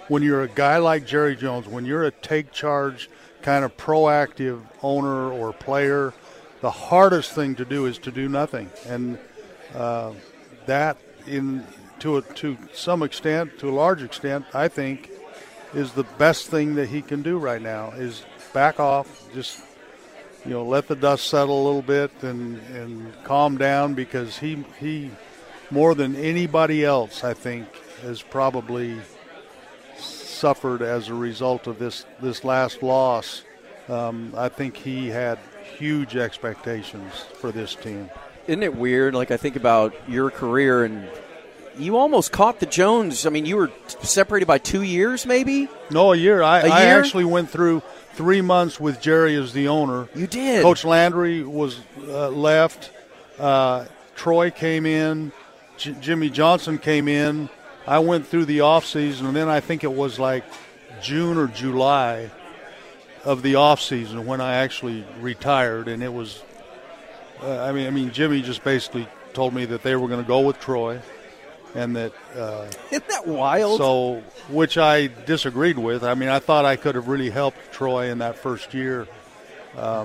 when 0.09 0.23
you're 0.23 0.43
a 0.43 0.49
guy 0.49 0.79
like 0.79 1.07
Jerry 1.07 1.37
Jones, 1.37 1.67
when 1.67 1.85
you're 1.85 2.05
a 2.05 2.11
take 2.11 2.53
charge 2.53 3.11
kind 3.45 3.63
of 3.63 3.77
proactive 3.77 4.63
owner 4.83 5.31
or 5.31 5.53
player, 5.53 6.15
the 6.63 6.71
hardest 6.71 7.33
thing 7.33 7.55
to 7.57 7.65
do 7.65 7.85
is 7.85 7.99
to 7.99 8.11
do 8.11 8.27
nothing. 8.27 8.71
And 8.89 9.19
uh, 9.75 10.13
that, 10.65 10.97
in 11.27 11.65
to 12.01 12.17
a, 12.17 12.23
to 12.23 12.57
some 12.73 13.03
extent, 13.03 13.59
to 13.59 13.69
a 13.69 13.75
large 13.75 14.03
extent, 14.03 14.47
I 14.55 14.69
think, 14.69 15.11
is 15.75 15.93
the 15.93 16.05
best 16.05 16.49
thing 16.49 16.77
that 16.77 16.89
he 16.89 17.03
can 17.03 17.23
do 17.23 17.37
right 17.37 17.61
now. 17.61 17.91
Is 17.91 18.25
back 18.55 18.81
off, 18.81 19.31
just 19.35 19.61
you 20.47 20.53
know, 20.53 20.65
let 20.65 20.89
the 20.89 20.97
dust 20.97 21.27
settle 21.29 21.63
a 21.63 21.65
little 21.65 21.83
bit 21.83 22.11
and 22.23 22.59
and 22.75 23.13
calm 23.25 23.59
down 23.59 23.93
because 23.93 24.39
he 24.39 24.65
he 24.81 25.11
more 25.71 25.95
than 25.95 26.17
anybody 26.17 26.83
else, 26.83 27.25
I 27.25 27.35
think, 27.35 27.67
has 28.01 28.23
probably 28.23 28.97
suffered 30.45 30.83
as 30.83 31.09
a 31.09 31.15
result 31.15 31.67
of 31.67 31.79
this 31.79 32.05
this 32.21 32.45
last 32.45 32.83
loss. 32.83 33.45
Um, 33.89 34.35
I 34.37 34.51
think 34.51 34.77
he 34.77 35.09
had 35.09 35.39
huge 35.79 36.17
expectations 36.17 37.13
for 37.41 37.51
this 37.51 37.75
team. 37.75 38.11
Isn't 38.47 38.63
it 38.63 38.77
weird? 38.77 39.15
Like 39.15 39.31
I 39.31 39.39
think 39.39 39.57
about 39.57 39.95
your 40.07 40.31
career 40.31 40.85
and 40.85 41.09
you 41.79 41.97
almost 41.97 42.31
caught 42.31 42.61
the 42.61 42.67
Jones. 42.67 43.25
I 43.25 43.31
mean, 43.31 43.47
you 43.47 43.57
were 43.57 43.73
separated 44.03 44.45
by 44.45 44.59
two 44.59 44.83
years, 44.83 45.25
maybe. 45.25 45.67
No, 45.91 46.13
a 46.13 46.17
year. 46.17 46.43
I, 46.43 46.61
A 46.61 46.65
year? 46.65 46.73
I 46.75 46.83
actually 46.85 47.25
went 47.25 47.49
through 47.49 47.81
three 48.13 48.43
months 48.43 48.79
with 48.79 49.01
Jerry 49.01 49.37
as 49.37 49.55
the 49.55 49.69
owner. 49.69 50.09
You 50.15 50.27
did. 50.27 50.63
Coach 50.63 50.85
Landry 50.85 51.43
was 51.43 51.81
uh, 52.07 52.29
left. 52.29 52.91
Uh, 53.39 53.87
Troy 54.15 54.51
came 54.51 54.85
in. 54.85 55.33
J- 55.79 55.97
Jimmy 56.03 56.29
Johnson 56.29 56.77
came 56.77 57.09
in. 57.09 57.49
I 57.87 57.99
went 57.99 58.27
through 58.27 58.47
the 58.47 58.61
off 58.63 58.87
season, 58.87 59.27
and 59.27 59.37
then 59.37 59.49
I 59.49 59.61
think 59.61 59.85
it 59.85 59.93
was 59.93 60.19
like 60.19 60.45
June 61.03 61.37
or 61.37 61.49
July 61.49 62.31
of 63.25 63.43
the 63.43 63.57
off 63.57 63.81
season 63.81 64.27
when 64.27 64.41
I 64.41 64.55
actually 64.57 65.05
retired, 65.21 65.89
and 65.89 66.03
it 66.03 66.13
was. 66.13 66.43
Uh, 67.43 67.63
I 67.63 67.73
mean, 67.73 67.87
I 67.87 67.91
mean, 67.91 68.11
Jimmy 68.13 68.43
just 68.43 68.65
basically 68.65 69.07
told 69.35 69.53
me 69.53 69.65
that 69.67 69.83
they 69.83 69.97
were 69.97 70.09
going 70.09 70.23
to 70.23 70.27
go 70.27 70.41
with 70.41 70.61
Troy, 70.61 71.01
and 71.75 71.95
that 71.97 72.13
uh, 72.37 72.67
Isn't 72.91 73.09
that 73.09 73.27
wild? 73.27 73.79
so 73.79 74.23
which 74.49 74.79
I 74.79 75.09
disagreed 75.27 75.79
with. 75.79 76.05
I 76.05 76.15
mean, 76.15 76.29
I 76.29 76.39
thought 76.39 76.65
I 76.65 76.77
could 76.77 76.95
have 76.95 77.09
really 77.09 77.31
helped 77.31 77.59
Troy 77.73 78.11
in 78.11 78.19
that 78.19 78.37
first 78.39 78.73
year. 78.73 79.09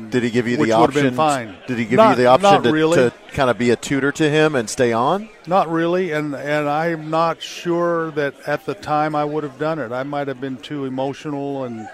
Did 0.09 0.23
he 0.23 0.29
give 0.31 0.47
you 0.47 0.55
the 0.57 0.61
would 0.61 0.69
have 0.69 0.93
been 0.93 1.05
option? 1.07 1.15
fine. 1.15 1.55
Did 1.67 1.77
he 1.77 1.85
give 1.85 1.97
Not- 1.97 2.09
you 2.11 2.15
the 2.23 2.25
option 2.27 2.63
to, 2.63 2.71
really. 2.71 2.95
to 2.97 3.13
kind 3.33 3.49
of 3.49 3.57
be 3.57 3.69
a 3.71 3.75
tutor 3.75 4.11
to 4.13 4.29
him 4.29 4.55
and 4.55 4.69
stay 4.69 4.91
on? 4.93 5.29
Not 5.47 5.69
really, 5.69 6.11
and 6.11 6.33
and 6.35 6.67
I'm 6.67 7.09
not 7.09 7.41
sure 7.41 8.11
that 8.11 8.33
at 8.47 8.65
the 8.65 8.73
time 8.73 9.15
I 9.15 9.23
would 9.25 9.43
have 9.43 9.59
done 9.59 9.77
it. 9.79 9.91
I 9.91 10.03
might 10.03 10.27
have 10.27 10.41
been 10.41 10.57
too 10.57 10.85
emotional, 10.85 11.63
and 11.65 11.87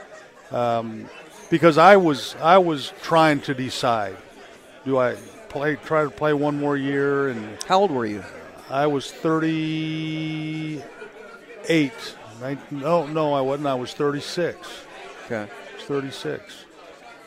um, 0.52 1.10
because 1.50 1.78
I 1.78 1.98
was 1.98 2.36
I 2.42 2.58
was 2.60 2.94
trying 3.02 3.42
to 3.42 3.54
decide, 3.54 4.16
do 4.86 4.98
I 4.98 5.16
play 5.50 5.76
try 5.76 6.04
to 6.04 6.10
play 6.10 6.34
one 6.34 6.58
more 6.60 6.78
year? 6.78 7.28
And 7.28 7.58
How 7.68 7.80
old 7.82 7.92
were 7.92 8.06
you? 8.06 8.24
I 8.70 8.88
was 8.88 9.12
38. 9.12 10.82
Nin- 12.42 12.60
No, 12.72 13.06
no, 13.08 13.34
I 13.34 13.42
wasn't. 13.42 13.68
I 13.68 13.76
was 13.76 13.94
36. 13.94 14.58
Okay. 15.26 15.42
I 15.44 15.76
was 15.76 15.84
36. 15.86 16.65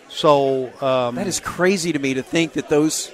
So 0.09 0.73
um, 0.83 1.15
That 1.17 1.27
is 1.27 1.41
crazy 1.41 1.93
to 1.93 1.99
me 1.99 2.15
to 2.15 2.23
think 2.23 2.55
that 2.55 2.69
those 2.69 3.13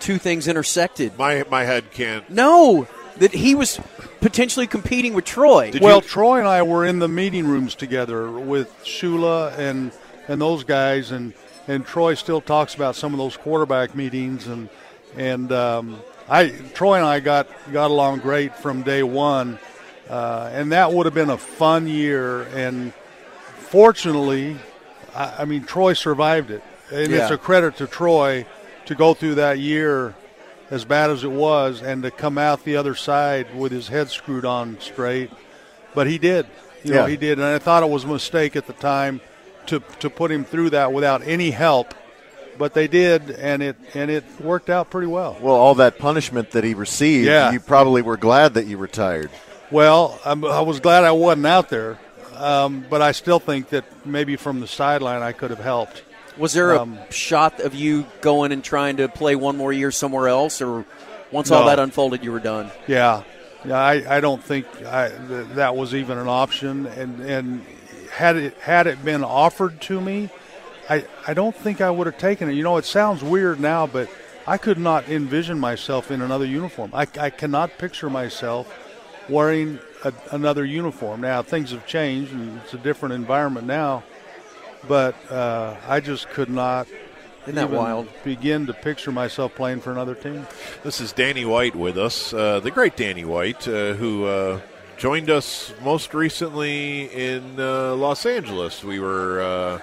two 0.00 0.18
things 0.18 0.48
intersected. 0.48 1.16
My 1.18 1.44
my 1.50 1.64
head 1.64 1.90
can't. 1.92 2.28
No, 2.30 2.86
that 3.18 3.32
he 3.32 3.54
was 3.54 3.80
potentially 4.20 4.66
competing 4.66 5.14
with 5.14 5.24
Troy. 5.24 5.70
Did 5.70 5.82
well, 5.82 5.96
you- 5.96 6.02
Troy 6.08 6.38
and 6.38 6.48
I 6.48 6.62
were 6.62 6.84
in 6.84 6.98
the 6.98 7.08
meeting 7.08 7.46
rooms 7.46 7.74
together 7.74 8.30
with 8.30 8.72
Shula 8.84 9.56
and 9.58 9.92
and 10.26 10.40
those 10.40 10.64
guys, 10.64 11.10
and 11.10 11.32
and 11.66 11.86
Troy 11.86 12.14
still 12.14 12.40
talks 12.40 12.74
about 12.74 12.96
some 12.96 13.12
of 13.12 13.18
those 13.18 13.36
quarterback 13.36 13.94
meetings, 13.94 14.46
and 14.46 14.68
and 15.16 15.50
um, 15.52 16.00
I 16.28 16.48
Troy 16.74 16.96
and 16.96 17.06
I 17.06 17.20
got 17.20 17.48
got 17.72 17.90
along 17.90 18.20
great 18.20 18.54
from 18.56 18.82
day 18.82 19.02
one, 19.02 19.58
uh, 20.10 20.50
and 20.52 20.72
that 20.72 20.92
would 20.92 21.06
have 21.06 21.14
been 21.14 21.30
a 21.30 21.38
fun 21.38 21.86
year. 21.86 22.42
And 22.54 22.92
fortunately, 23.56 24.56
I, 25.18 25.42
I 25.42 25.44
mean 25.44 25.64
Troy 25.64 25.92
survived 25.94 26.50
it, 26.50 26.62
and 26.92 27.12
it's 27.12 27.30
a 27.30 27.38
credit 27.38 27.76
to 27.78 27.86
Troy 27.86 28.46
to 28.86 28.94
go 28.94 29.14
through 29.14 29.34
that 29.36 29.58
year 29.58 30.14
as 30.70 30.84
bad 30.84 31.10
as 31.10 31.24
it 31.24 31.30
was 31.30 31.82
and 31.82 32.02
to 32.02 32.10
come 32.10 32.38
out 32.38 32.64
the 32.64 32.76
other 32.76 32.94
side 32.94 33.54
with 33.56 33.72
his 33.72 33.88
head 33.88 34.08
screwed 34.10 34.44
on 34.44 34.78
straight. 34.80 35.30
But 35.94 36.06
he 36.06 36.18
did. 36.18 36.46
You 36.84 36.94
know, 36.94 37.06
he 37.06 37.16
did. 37.16 37.38
And 37.38 37.46
I 37.46 37.58
thought 37.58 37.82
it 37.82 37.88
was 37.88 38.04
a 38.04 38.08
mistake 38.08 38.54
at 38.54 38.66
the 38.66 38.72
time 38.74 39.20
to, 39.66 39.80
to 40.00 40.08
put 40.10 40.30
him 40.30 40.44
through 40.44 40.70
that 40.70 40.92
without 40.92 41.22
any 41.26 41.50
help. 41.50 41.92
But 42.56 42.74
they 42.74 42.88
did, 42.88 43.30
and 43.30 43.62
it 43.62 43.76
and 43.94 44.10
it 44.10 44.24
worked 44.40 44.68
out 44.68 44.90
pretty 44.90 45.06
well. 45.06 45.36
Well, 45.40 45.54
all 45.54 45.76
that 45.76 45.98
punishment 45.98 46.50
that 46.52 46.64
he 46.64 46.74
received, 46.74 47.26
Yeah. 47.28 47.52
you 47.52 47.60
probably 47.60 48.02
were 48.02 48.16
glad 48.16 48.54
that 48.54 48.66
you 48.66 48.76
retired. 48.78 49.30
Well, 49.70 50.18
I'm, 50.24 50.44
I 50.44 50.62
was 50.62 50.80
glad 50.80 51.04
I 51.04 51.12
wasn't 51.12 51.46
out 51.46 51.68
there, 51.68 51.98
um, 52.38 52.84
but 52.88 53.02
I 53.02 53.12
still 53.12 53.38
think 53.40 53.70
that 53.70 53.84
maybe 54.06 54.36
from 54.36 54.60
the 54.60 54.66
sideline 54.66 55.22
I 55.22 55.32
could 55.32 55.50
have 55.50 55.60
helped. 55.60 56.02
Was 56.36 56.52
there 56.52 56.72
a 56.72 56.82
Um, 56.82 56.98
shot 57.10 57.60
of 57.60 57.74
you 57.74 58.06
going 58.20 58.52
and 58.52 58.62
trying 58.62 58.98
to 58.98 59.08
play 59.08 59.34
one 59.34 59.56
more 59.56 59.72
year 59.72 59.90
somewhere 59.90 60.28
else, 60.28 60.62
or 60.62 60.84
once 61.32 61.50
all 61.50 61.66
that 61.66 61.78
unfolded, 61.80 62.22
you 62.22 62.30
were 62.32 62.38
done? 62.40 62.70
Yeah, 62.86 63.22
yeah. 63.64 63.76
I, 63.76 64.18
I 64.18 64.20
don't 64.20 64.42
think 64.42 64.66
I, 64.86 65.08
th- 65.08 65.48
that 65.56 65.74
was 65.74 65.94
even 65.94 66.16
an 66.16 66.28
option. 66.28 66.86
And 66.86 67.20
and 67.20 67.66
had 68.12 68.36
it 68.36 68.54
had 68.60 68.86
it 68.86 69.04
been 69.04 69.24
offered 69.24 69.80
to 69.82 70.00
me, 70.00 70.30
I 70.88 71.04
I 71.26 71.34
don't 71.34 71.56
think 71.56 71.80
I 71.80 71.90
would 71.90 72.06
have 72.06 72.18
taken 72.18 72.48
it. 72.48 72.54
You 72.54 72.62
know, 72.62 72.76
it 72.76 72.84
sounds 72.84 73.22
weird 73.24 73.58
now, 73.58 73.88
but 73.88 74.08
I 74.46 74.58
could 74.58 74.78
not 74.78 75.08
envision 75.08 75.58
myself 75.58 76.10
in 76.10 76.22
another 76.22 76.46
uniform. 76.46 76.90
I, 76.94 77.06
I 77.20 77.30
cannot 77.30 77.78
picture 77.78 78.08
myself 78.08 78.66
wearing 79.28 79.78
a, 80.04 80.12
another 80.30 80.64
uniform. 80.64 81.20
Now 81.20 81.42
things 81.42 81.70
have 81.72 81.86
changed, 81.86 82.32
and 82.32 82.58
it's 82.60 82.74
a 82.74 82.78
different 82.78 83.14
environment 83.14 83.66
now. 83.66 84.02
But 84.86 85.14
uh, 85.30 85.76
I 85.86 86.00
just 86.00 86.28
could 86.30 86.48
not. 86.50 86.86
Isn't 87.42 87.54
that 87.56 87.64
even 87.64 87.76
wild? 87.76 88.08
Begin 88.24 88.66
to 88.66 88.74
picture 88.74 89.10
myself 89.10 89.54
playing 89.54 89.80
for 89.80 89.90
another 89.90 90.14
team. 90.14 90.46
This 90.84 91.00
is 91.00 91.12
Danny 91.12 91.44
White 91.44 91.74
with 91.74 91.96
us, 91.96 92.32
uh, 92.34 92.60
the 92.60 92.70
great 92.70 92.96
Danny 92.96 93.24
White, 93.24 93.66
uh, 93.66 93.94
who 93.94 94.26
uh, 94.26 94.60
joined 94.98 95.30
us 95.30 95.72
most 95.82 96.12
recently 96.14 97.04
in 97.06 97.58
uh, 97.58 97.94
Los 97.94 98.26
Angeles. 98.26 98.84
We 98.84 99.00
were. 99.00 99.40
Uh, 99.40 99.80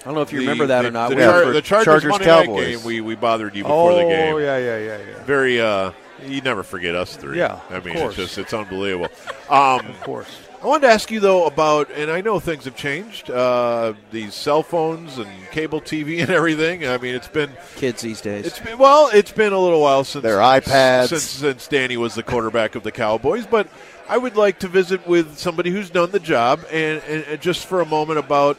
I 0.00 0.04
don't 0.06 0.14
know 0.14 0.22
if 0.22 0.32
you 0.32 0.40
the- 0.40 0.46
remember 0.46 0.66
that 0.66 0.82
the, 0.82 0.88
or 0.88 0.90
not. 0.90 1.10
The, 1.10 1.16
We 1.16 1.22
Char- 1.22 1.52
the 1.52 1.62
Chargers, 1.62 2.02
Chargers 2.02 2.18
Cowboys. 2.26 2.76
game. 2.78 2.84
We, 2.84 3.00
we 3.00 3.14
bothered 3.14 3.54
you 3.54 3.62
before 3.62 3.92
oh 3.92 3.96
the 3.96 4.02
game. 4.02 4.34
Oh 4.34 4.38
yeah, 4.38 4.56
yeah, 4.58 4.78
yeah, 4.78 4.98
yeah. 4.98 5.22
Very. 5.24 5.60
Uh, 5.60 5.92
you 6.26 6.40
never 6.40 6.62
forget 6.62 6.94
us 6.94 7.16
three. 7.16 7.38
Yeah, 7.38 7.60
I 7.70 7.76
of 7.76 7.84
mean, 7.84 7.94
course. 7.94 8.18
it's 8.18 8.34
just 8.34 8.38
it's 8.38 8.52
unbelievable. 8.54 9.08
Um, 9.50 9.84
Of 9.86 10.00
course. 10.00 10.28
I 10.62 10.66
wanted 10.66 10.86
to 10.86 10.92
ask 10.94 11.10
you 11.10 11.20
though 11.20 11.44
about, 11.46 11.90
and 11.90 12.10
I 12.10 12.20
know 12.22 12.38
things 12.40 12.64
have 12.64 12.76
changed. 12.76 13.28
Uh, 13.28 13.92
these 14.12 14.34
cell 14.34 14.62
phones 14.62 15.18
and 15.18 15.28
cable 15.50 15.80
TV 15.80 16.22
and 16.22 16.30
everything. 16.30 16.86
I 16.86 16.96
mean, 16.96 17.14
it's 17.14 17.28
been 17.28 17.50
kids 17.76 18.00
these 18.00 18.20
days. 18.22 18.46
it's 18.46 18.60
been 18.60 18.78
well, 18.78 19.10
it's 19.12 19.32
been 19.32 19.52
a 19.52 19.58
little 19.58 19.80
while 19.82 20.04
since 20.04 20.22
Their 20.22 20.38
iPads. 20.38 21.08
since 21.08 21.22
since 21.24 21.68
Danny 21.68 21.96
was 21.98 22.14
the 22.14 22.22
quarterback 22.22 22.76
of 22.76 22.82
the 22.82 22.92
Cowboys. 22.92 23.44
But 23.46 23.68
I 24.08 24.16
would 24.16 24.36
like 24.36 24.60
to 24.60 24.68
visit 24.68 25.06
with 25.06 25.36
somebody 25.36 25.70
who's 25.70 25.90
done 25.90 26.12
the 26.12 26.20
job, 26.20 26.60
and, 26.70 27.02
and, 27.08 27.24
and 27.24 27.40
just 27.42 27.66
for 27.66 27.80
a 27.82 27.86
moment 27.86 28.20
about 28.20 28.56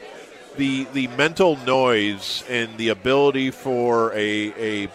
the 0.57 0.83
the 0.93 1.07
mental 1.07 1.55
noise 1.65 2.43
and 2.49 2.77
the 2.77 2.89
ability 2.89 3.49
for 3.49 4.11
a 4.13 4.53
a 4.85 4.87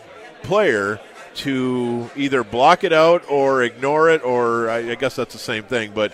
player 0.43 1.01
to 1.39 2.11
either 2.17 2.45
block 2.45 2.85
it 2.85 2.93
out 2.93 3.29
or 3.31 3.63
ignore 3.63 4.11
it, 4.11 4.25
or 4.25 4.69
I, 4.69 4.91
I 4.91 4.95
guess 4.95 5.17
that's 5.17 5.33
the 5.33 5.41
same 5.41 5.65
thing, 5.65 5.93
but 5.95 6.13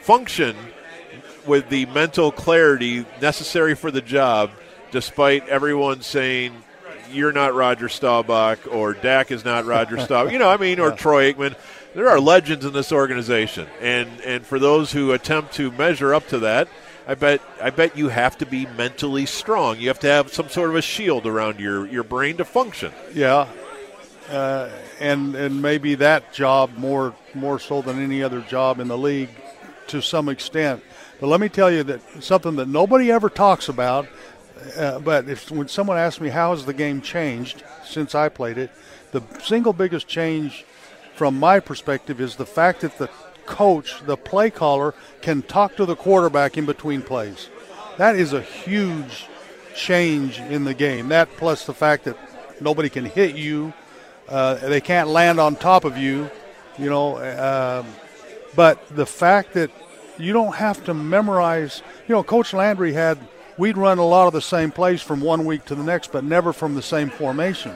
function 0.00 0.56
with 1.46 1.68
the 1.68 1.86
mental 1.86 2.32
clarity 2.32 3.04
necessary 3.20 3.74
for 3.74 3.90
the 3.90 4.00
job, 4.00 4.50
despite 4.90 5.48
everyone 5.48 6.02
saying 6.02 6.54
you're 7.10 7.32
not 7.32 7.54
Roger 7.54 7.88
Staubach 7.88 8.58
or 8.70 8.94
Dak 8.94 9.30
is 9.30 9.44
not 9.44 9.64
Roger 9.64 9.98
Staubach. 10.04 10.32
You 10.32 10.38
know, 10.38 10.48
I 10.48 10.56
mean, 10.56 10.80
or 10.80 10.92
Troy 10.92 11.32
Aikman. 11.32 11.54
There 11.94 12.08
are 12.08 12.18
legends 12.18 12.64
in 12.64 12.72
this 12.72 12.90
organization, 12.90 13.68
and 13.80 14.08
and 14.22 14.44
for 14.44 14.58
those 14.58 14.90
who 14.90 15.12
attempt 15.12 15.54
to 15.54 15.70
measure 15.70 16.12
up 16.12 16.26
to 16.28 16.40
that, 16.40 16.66
I 17.06 17.14
bet 17.14 17.40
I 17.62 17.70
bet 17.70 17.96
you 17.96 18.08
have 18.08 18.36
to 18.38 18.46
be 18.46 18.66
mentally 18.66 19.26
strong. 19.26 19.78
You 19.78 19.88
have 19.88 20.00
to 20.00 20.08
have 20.08 20.32
some 20.32 20.48
sort 20.48 20.70
of 20.70 20.76
a 20.76 20.82
shield 20.82 21.24
around 21.24 21.60
your 21.60 21.86
your 21.86 22.02
brain 22.02 22.38
to 22.38 22.44
function. 22.44 22.92
Yeah, 23.14 23.46
uh, 24.30 24.70
and 25.00 25.34
and 25.34 25.60
maybe 25.60 25.96
that 25.96 26.32
job 26.32 26.76
more 26.76 27.14
more 27.34 27.58
so 27.58 27.82
than 27.82 28.02
any 28.02 28.22
other 28.22 28.40
job 28.40 28.80
in 28.80 28.88
the 28.88 28.98
league, 28.98 29.30
to 29.88 30.00
some 30.00 30.28
extent. 30.28 30.82
But 31.20 31.28
let 31.28 31.40
me 31.40 31.48
tell 31.48 31.70
you 31.70 31.82
that 31.84 32.00
something 32.22 32.56
that 32.56 32.68
nobody 32.68 33.10
ever 33.10 33.28
talks 33.28 33.68
about. 33.68 34.06
Uh, 34.78 34.98
but 34.98 35.28
if 35.28 35.50
when 35.50 35.68
someone 35.68 35.98
asks 35.98 36.20
me 36.20 36.28
how 36.28 36.50
has 36.52 36.64
the 36.64 36.72
game 36.72 37.00
changed 37.00 37.62
since 37.84 38.14
I 38.14 38.28
played 38.28 38.56
it, 38.56 38.70
the 39.12 39.22
single 39.42 39.72
biggest 39.72 40.08
change 40.08 40.64
from 41.14 41.38
my 41.38 41.60
perspective 41.60 42.20
is 42.20 42.36
the 42.36 42.46
fact 42.46 42.80
that 42.80 42.98
the 42.98 43.08
coach, 43.46 44.02
the 44.04 44.16
play 44.16 44.50
caller, 44.50 44.94
can 45.20 45.42
talk 45.42 45.76
to 45.76 45.84
the 45.84 45.96
quarterback 45.96 46.56
in 46.56 46.66
between 46.66 47.02
plays. 47.02 47.48
That 47.98 48.16
is 48.16 48.32
a 48.32 48.40
huge 48.40 49.26
change 49.74 50.38
in 50.38 50.64
the 50.64 50.74
game. 50.74 51.08
That 51.08 51.28
plus 51.36 51.66
the 51.66 51.74
fact 51.74 52.04
that 52.04 52.16
nobody 52.60 52.88
can 52.88 53.04
hit 53.04 53.36
you, 53.36 53.72
uh, 54.28 54.54
they 54.54 54.80
can't 54.80 55.08
land 55.08 55.38
on 55.38 55.56
top 55.56 55.84
of 55.84 55.96
you, 55.96 56.30
you 56.78 56.88
know. 56.88 57.18
Um, 57.18 57.86
but 58.54 58.86
the 58.88 59.06
fact 59.06 59.54
that 59.54 59.70
you 60.18 60.32
don't 60.32 60.54
have 60.54 60.84
to 60.84 60.94
memorize, 60.94 61.82
you 62.08 62.14
know, 62.14 62.22
Coach 62.22 62.52
Landry 62.52 62.92
had, 62.92 63.18
we'd 63.58 63.76
run 63.76 63.98
a 63.98 64.06
lot 64.06 64.26
of 64.26 64.32
the 64.32 64.40
same 64.40 64.70
plays 64.70 65.02
from 65.02 65.20
one 65.20 65.44
week 65.44 65.64
to 65.66 65.74
the 65.74 65.82
next, 65.82 66.12
but 66.12 66.24
never 66.24 66.52
from 66.52 66.74
the 66.74 66.82
same 66.82 67.10
formation. 67.10 67.74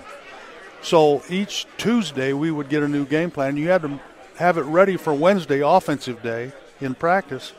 So 0.83 1.23
each 1.29 1.67
Tuesday 1.77 2.33
we 2.33 2.51
would 2.51 2.69
get 2.69 2.83
a 2.83 2.89
new 2.89 3.05
game 3.05 3.31
plan. 3.31 3.57
You 3.57 3.69
had 3.69 3.83
to 3.83 4.01
have 4.37 4.57
it 4.57 4.63
ready 4.63 4.97
for 4.97 5.13
Wednesday 5.13 5.61
offensive 5.61 6.23
day 6.23 6.53
in 6.81 6.95
practice. 6.95 7.53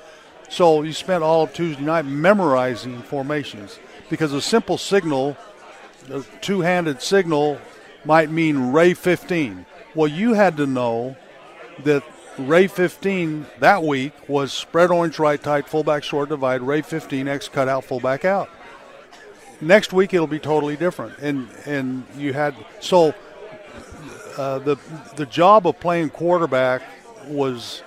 So 0.49 0.81
you 0.81 0.93
spent 0.93 1.23
all 1.23 1.43
of 1.43 1.53
Tuesday 1.53 1.83
night 1.83 2.05
memorizing 2.05 3.01
formations 3.01 3.77
because 4.09 4.33
a 4.33 4.41
simple 4.41 4.77
signal, 4.77 5.37
a 6.09 6.23
two-handed 6.41 7.01
signal, 7.01 7.59
might 8.05 8.29
mean 8.29 8.71
Ray 8.71 8.93
15. 8.93 9.65
Well, 9.95 10.07
you 10.07 10.33
had 10.33 10.57
to 10.57 10.65
know 10.65 11.15
that 11.83 12.03
Ray 12.37 12.67
15 12.67 13.45
that 13.59 13.83
week 13.83 14.13
was 14.29 14.53
spread 14.53 14.91
orange 14.91 15.19
right 15.19 15.41
tight, 15.41 15.67
fullback 15.67 16.03
short 16.03 16.29
divide, 16.29 16.61
Ray 16.61 16.81
15 16.81 17.27
X 17.27 17.47
cut 17.49 17.67
out, 17.67 17.83
fullback 17.83 18.23
out. 18.23 18.49
Next 19.61 19.91
week 19.91 20.13
it'll 20.13 20.27
be 20.27 20.39
totally 20.39 20.77
different, 20.77 21.17
and 21.19 21.49
and 21.65 22.05
you 22.15 22.31
had 22.31 22.55
so 22.79 23.13
uh, 24.37 24.59
the 24.59 24.77
the 25.17 25.25
job 25.25 25.67
of 25.67 25.77
playing 25.81 26.11
quarterback 26.11 26.81
was 27.27 27.83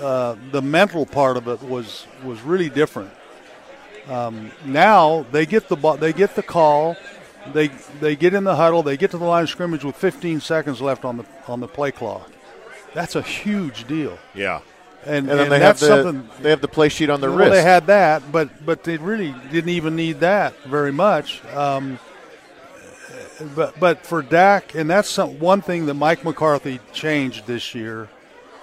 uh, 0.00 0.34
the 0.50 0.60
mental 0.60 1.06
part 1.06 1.36
of 1.36 1.46
it 1.46 1.62
was 1.62 2.06
was 2.24 2.42
really 2.42 2.68
different. 2.68 3.12
Um, 4.08 4.50
now 4.64 5.24
they 5.30 5.46
get 5.46 5.68
the 5.68 5.76
they 5.96 6.12
get 6.12 6.34
the 6.34 6.42
call, 6.42 6.96
they 7.52 7.68
they 8.00 8.16
get 8.16 8.34
in 8.34 8.44
the 8.44 8.56
huddle, 8.56 8.82
they 8.82 8.96
get 8.96 9.10
to 9.12 9.18
the 9.18 9.24
line 9.24 9.44
of 9.44 9.50
scrimmage 9.50 9.84
with 9.84 9.96
15 9.96 10.40
seconds 10.40 10.80
left 10.80 11.04
on 11.04 11.18
the 11.18 11.24
on 11.46 11.60
the 11.60 11.68
play 11.68 11.90
clock. 11.90 12.30
That's 12.94 13.16
a 13.16 13.22
huge 13.22 13.86
deal. 13.86 14.18
Yeah. 14.34 14.60
And, 15.04 15.28
And 15.30 15.38
then 15.38 15.38
and 15.40 15.52
they 15.52 15.60
have 15.60 15.78
the 15.78 15.86
something 15.86 16.28
they 16.40 16.50
have 16.50 16.60
the 16.60 16.68
play 16.68 16.88
sheet 16.88 17.08
on 17.08 17.20
their 17.20 17.30
well, 17.30 17.38
wrist. 17.40 17.52
they 17.52 17.62
had 17.62 17.86
that, 17.86 18.32
but 18.32 18.64
but 18.66 18.84
they 18.84 18.96
really 18.96 19.34
didn't 19.50 19.70
even 19.70 19.94
need 19.96 20.20
that 20.20 20.58
very 20.64 20.92
much. 20.92 21.44
Um, 21.46 21.98
but 23.54 23.78
but 23.78 24.04
for 24.04 24.22
Dak, 24.22 24.74
and 24.74 24.90
that's 24.90 25.08
some, 25.08 25.38
one 25.38 25.62
thing 25.62 25.86
that 25.86 25.94
Mike 25.94 26.24
McCarthy 26.24 26.80
changed 26.92 27.46
this 27.46 27.74
year, 27.74 28.08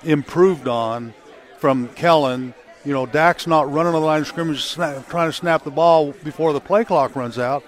improved 0.04 0.68
on 0.68 1.14
from 1.58 1.88
Kellen. 1.90 2.54
You 2.84 2.94
know, 2.94 3.06
Dak's 3.06 3.48
not 3.48 3.72
running 3.72 3.96
on 3.96 4.02
the 4.02 4.06
line 4.06 4.22
of 4.22 4.28
scrimmage, 4.28 4.64
snap, 4.64 5.08
trying 5.10 5.30
to 5.30 5.34
snap 5.34 5.64
the 5.64 5.72
ball 5.72 6.12
before 6.24 6.54
the 6.54 6.60
play 6.60 6.84
clock 6.84 7.16
runs 7.16 7.40
out, 7.40 7.64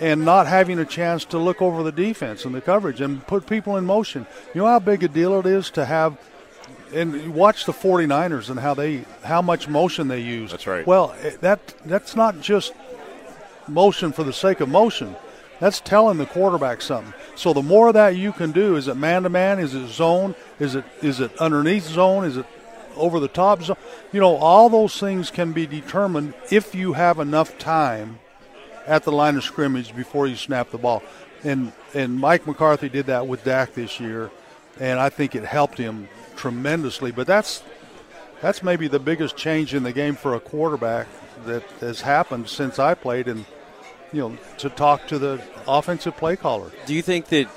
and 0.00 0.24
not 0.24 0.46
having 0.46 0.78
a 0.78 0.84
chance 0.84 1.24
to 1.26 1.38
look 1.38 1.62
over 1.62 1.82
the 1.82 1.92
defense 1.92 2.44
and 2.44 2.54
the 2.54 2.60
coverage 2.60 3.00
and 3.00 3.26
put 3.26 3.46
people 3.46 3.76
in 3.76 3.84
motion. 3.84 4.26
You 4.54 4.62
know 4.62 4.66
how 4.66 4.78
big 4.78 5.02
a 5.02 5.08
deal 5.08 5.38
it 5.38 5.46
is 5.46 5.70
to 5.70 5.84
have 5.84 6.18
and 6.92 7.34
watch 7.34 7.64
the 7.64 7.72
49ers 7.72 8.50
and 8.50 8.60
how 8.60 8.74
they 8.74 9.04
how 9.24 9.42
much 9.42 9.68
motion 9.68 10.08
they 10.08 10.20
use. 10.20 10.50
That's 10.50 10.66
right. 10.66 10.86
Well, 10.86 11.14
eh, 11.22 11.36
that 11.40 11.74
that's 11.84 12.14
not 12.14 12.40
just 12.40 12.72
motion 13.66 14.12
for 14.12 14.24
the 14.24 14.32
sake 14.32 14.60
of 14.60 14.68
motion. 14.68 15.16
That's 15.60 15.80
telling 15.80 16.18
the 16.18 16.26
quarterback 16.26 16.82
something. 16.82 17.14
So 17.36 17.52
the 17.52 17.62
more 17.62 17.88
of 17.88 17.94
that 17.94 18.16
you 18.16 18.32
can 18.32 18.52
do, 18.52 18.76
is 18.76 18.88
it 18.88 18.96
man 18.96 19.22
to 19.22 19.28
man? 19.28 19.58
Is 19.58 19.74
it 19.74 19.88
zone? 19.88 20.34
Is 20.58 20.74
it 20.74 20.84
is 21.02 21.20
it 21.20 21.36
underneath 21.38 21.84
zone? 21.84 22.24
Is 22.24 22.36
it 22.36 22.46
over 22.96 23.18
the 23.18 23.28
top 23.28 23.62
zone? 23.62 23.76
You 24.12 24.20
know, 24.20 24.36
all 24.36 24.68
those 24.68 24.98
things 24.98 25.30
can 25.30 25.52
be 25.52 25.66
determined 25.66 26.34
if 26.50 26.74
you 26.74 26.92
have 26.94 27.18
enough 27.18 27.58
time 27.58 28.18
at 28.86 29.04
the 29.04 29.12
line 29.12 29.36
of 29.36 29.44
scrimmage 29.44 29.94
before 29.94 30.26
you 30.26 30.36
snap 30.36 30.70
the 30.70 30.78
ball. 30.78 31.02
And 31.42 31.72
and 31.92 32.18
Mike 32.18 32.46
McCarthy 32.46 32.88
did 32.88 33.06
that 33.06 33.26
with 33.26 33.44
Dak 33.44 33.74
this 33.74 34.00
year, 34.00 34.30
and 34.80 34.98
I 34.98 35.10
think 35.10 35.34
it 35.34 35.44
helped 35.44 35.78
him 35.78 36.08
tremendously. 36.36 37.10
But 37.12 37.26
that's 37.26 37.62
that's 38.40 38.62
maybe 38.62 38.88
the 38.88 38.98
biggest 38.98 39.36
change 39.36 39.74
in 39.74 39.82
the 39.82 39.92
game 39.92 40.16
for 40.16 40.34
a 40.34 40.40
quarterback 40.40 41.06
that 41.46 41.62
has 41.80 42.00
happened 42.00 42.48
since 42.48 42.78
I 42.78 42.94
played, 42.94 43.28
and 43.28 43.44
you 44.12 44.20
know, 44.20 44.38
to 44.58 44.70
talk 44.70 45.06
to 45.08 45.18
the 45.18 45.42
offensive 45.66 46.16
play 46.16 46.36
caller. 46.36 46.70
Do 46.86 46.94
you 46.94 47.02
think 47.02 47.26
that 47.26 47.48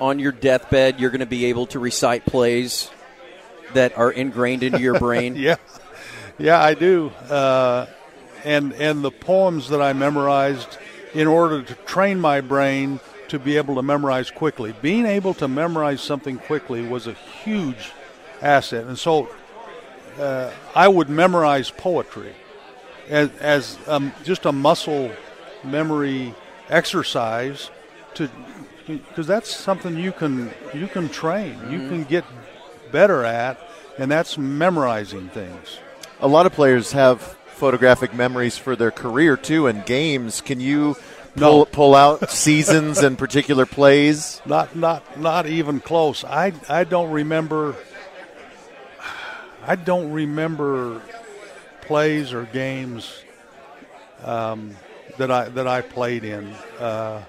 on 0.00 0.18
your 0.18 0.32
deathbed 0.32 0.98
you're 0.98 1.10
going 1.10 1.20
to 1.20 1.26
be 1.26 1.46
able 1.46 1.66
to 1.66 1.78
recite 1.78 2.24
plays 2.24 2.90
that 3.74 3.96
are 3.96 4.10
ingrained 4.10 4.62
into 4.62 4.80
your 4.80 4.98
brain? 4.98 5.36
yeah, 5.36 5.56
yeah, 6.38 6.60
I 6.60 6.74
do. 6.74 7.10
Uh, 7.28 7.86
and 8.44 8.72
and 8.74 9.02
the 9.02 9.10
poems 9.10 9.68
that 9.70 9.80
I 9.80 9.92
memorized 9.92 10.78
in 11.14 11.26
order 11.26 11.62
to 11.62 11.74
train 11.86 12.20
my 12.20 12.40
brain 12.40 13.00
to 13.28 13.38
be 13.38 13.56
able 13.56 13.74
to 13.76 13.82
memorize 13.82 14.30
quickly. 14.30 14.74
Being 14.82 15.06
able 15.06 15.34
to 15.34 15.48
memorize 15.48 16.00
something 16.00 16.38
quickly 16.38 16.86
was 16.86 17.06
a 17.06 17.14
huge 17.14 17.92
asset, 18.42 18.86
and 18.86 18.98
so 18.98 19.28
uh, 20.18 20.50
I 20.74 20.88
would 20.88 21.08
memorize 21.08 21.70
poetry 21.70 22.34
as, 23.08 23.30
as 23.40 23.78
um, 23.86 24.12
just 24.22 24.44
a 24.44 24.52
muscle 24.52 25.10
memory 25.62 26.34
exercise 26.68 27.70
to 28.14 28.30
because 28.86 29.26
that's 29.26 29.54
something 29.54 29.96
you 29.96 30.12
can 30.12 30.52
you 30.74 30.86
can 30.86 31.08
train 31.08 31.58
you 31.70 31.88
can 31.88 32.04
get 32.04 32.24
better 32.92 33.24
at 33.24 33.58
and 33.98 34.10
that's 34.10 34.36
memorizing 34.36 35.28
things. 35.28 35.78
A 36.20 36.28
lot 36.28 36.46
of 36.46 36.52
players 36.52 36.92
have 36.92 37.36
photographic 37.54 38.12
memories 38.14 38.58
for 38.58 38.76
their 38.76 38.90
career 38.90 39.36
too 39.36 39.66
and 39.66 39.84
games. 39.86 40.40
Can 40.40 40.60
you 40.60 40.96
pull, 41.36 41.58
No. 41.60 41.64
pull 41.64 41.94
out 41.94 42.30
seasons 42.44 42.98
and 42.98 43.16
particular 43.18 43.66
plays? 43.66 44.40
not 44.46 44.74
not 44.76 45.18
not 45.20 45.46
even 45.46 45.80
close 45.80 46.24
i 46.24 46.52
i 46.68 46.84
don't 46.84 47.10
remember 47.10 47.74
i 49.66 49.74
don't 49.76 50.12
remember 50.12 51.00
plays 51.82 52.32
or 52.32 52.44
games 52.44 53.22
um, 54.22 54.76
that 55.18 55.30
i 55.30 55.48
that 55.48 55.66
i 55.66 55.80
played 55.80 56.24
in 56.24 56.46
uh, 56.78 57.22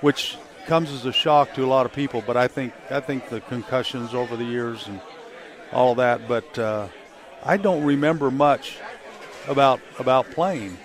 which 0.00 0.36
comes 0.66 0.90
as 0.90 1.04
a 1.04 1.12
shock 1.12 1.52
to 1.54 1.64
a 1.64 1.66
lot 1.66 1.86
of 1.86 1.92
people 1.92 2.22
but 2.26 2.36
i 2.36 2.48
think 2.48 2.72
i 2.90 3.00
think 3.00 3.28
the 3.28 3.40
concussions 3.42 4.14
over 4.14 4.36
the 4.36 4.44
years 4.44 4.86
and 4.88 5.00
all 5.72 5.90
of 5.92 5.96
that 5.98 6.26
but 6.28 6.58
uh, 6.58 6.86
i 7.44 7.56
don't 7.56 7.84
remember 7.84 8.30
much 8.30 8.78
about 9.48 9.80
about 9.98 10.30
playing 10.30 10.76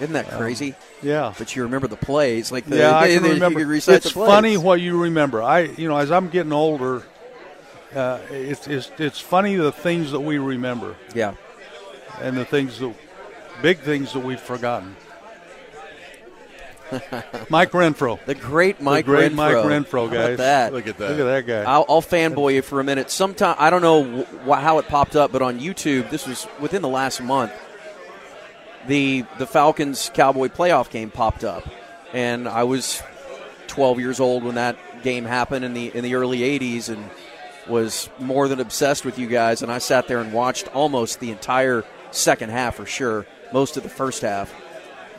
Isn't 0.00 0.12
that 0.14 0.28
crazy? 0.30 0.74
yeah 1.02 1.34
But 1.38 1.54
you 1.54 1.62
remember 1.64 1.86
the 1.88 1.96
plays, 1.96 2.50
like 2.52 2.64
the, 2.64 2.76
yeah, 2.78 2.96
I 2.96 3.08
can 3.14 3.24
you 3.24 3.30
remember. 3.32 3.60
could 3.60 3.68
recite 3.68 3.96
It's 3.96 4.12
the 4.12 4.24
funny 4.26 4.56
what 4.56 4.80
you 4.80 5.02
remember. 5.02 5.42
I, 5.42 5.60
you 5.60 5.88
know, 5.88 5.96
as 5.96 6.10
I'm 6.10 6.28
getting 6.28 6.52
older, 6.52 7.02
uh, 7.94 8.18
it's, 8.30 8.66
it's 8.66 8.90
it's 8.98 9.20
funny 9.20 9.56
the 9.56 9.72
things 9.72 10.10
that 10.12 10.20
we 10.20 10.38
remember 10.38 10.94
Yeah. 11.14 11.34
and 12.20 12.36
the 12.36 12.44
things 12.44 12.78
that 12.80 12.94
big 13.62 13.78
things 13.80 14.12
that 14.12 14.20
we've 14.20 14.40
forgotten. 14.40 14.96
Mike 17.50 17.72
Renfro, 17.72 18.18
The 18.24 18.34
great 18.34 18.80
Mike 18.80 19.04
the 19.04 19.10
great 19.12 19.32
Renfro. 19.32 19.36
Mike 19.36 19.54
Renfro, 19.56 19.98
How 20.00 20.04
about 20.06 20.26
guys. 20.28 20.38
that? 20.38 20.72
Look 20.72 20.86
at 20.86 20.96
that. 20.96 21.10
Look 21.10 21.20
at 21.20 21.24
that 21.24 21.46
guy. 21.46 21.70
I'll, 21.70 21.84
I'll 21.86 22.00
fanboy 22.02 22.54
you 22.54 22.62
for 22.62 22.80
a 22.80 22.84
minute. 22.84 23.10
Sometime 23.10 23.56
I 23.58 23.68
don't 23.68 23.82
know 23.82 24.22
wh- 24.46 24.58
how 24.58 24.78
it 24.78 24.88
popped 24.88 25.14
up, 25.14 25.30
but 25.30 25.42
on 25.42 25.60
YouTube, 25.60 26.08
this 26.08 26.26
was 26.26 26.46
within 26.60 26.80
the 26.80 26.88
last 26.88 27.20
month. 27.20 27.52
The 28.88 29.24
the 29.38 29.46
Falcons 29.46 30.10
Cowboy 30.12 30.48
playoff 30.48 30.90
game 30.90 31.10
popped 31.10 31.44
up, 31.44 31.68
and 32.12 32.48
I 32.48 32.64
was 32.64 33.02
12 33.68 34.00
years 34.00 34.18
old 34.18 34.42
when 34.42 34.56
that 34.56 34.76
game 35.02 35.24
happened 35.24 35.64
in 35.64 35.74
the 35.74 35.94
in 35.94 36.02
the 36.02 36.14
early 36.14 36.40
80s, 36.40 36.88
and 36.88 37.08
was 37.68 38.08
more 38.18 38.48
than 38.48 38.60
obsessed 38.60 39.04
with 39.04 39.18
you 39.18 39.26
guys. 39.26 39.62
And 39.62 39.70
I 39.70 39.78
sat 39.78 40.08
there 40.08 40.20
and 40.20 40.32
watched 40.32 40.68
almost 40.74 41.20
the 41.20 41.30
entire 41.30 41.84
second 42.10 42.50
half 42.50 42.76
for 42.76 42.86
sure, 42.86 43.26
most 43.52 43.76
of 43.76 43.82
the 43.82 43.88
first 43.88 44.22
half. 44.22 44.52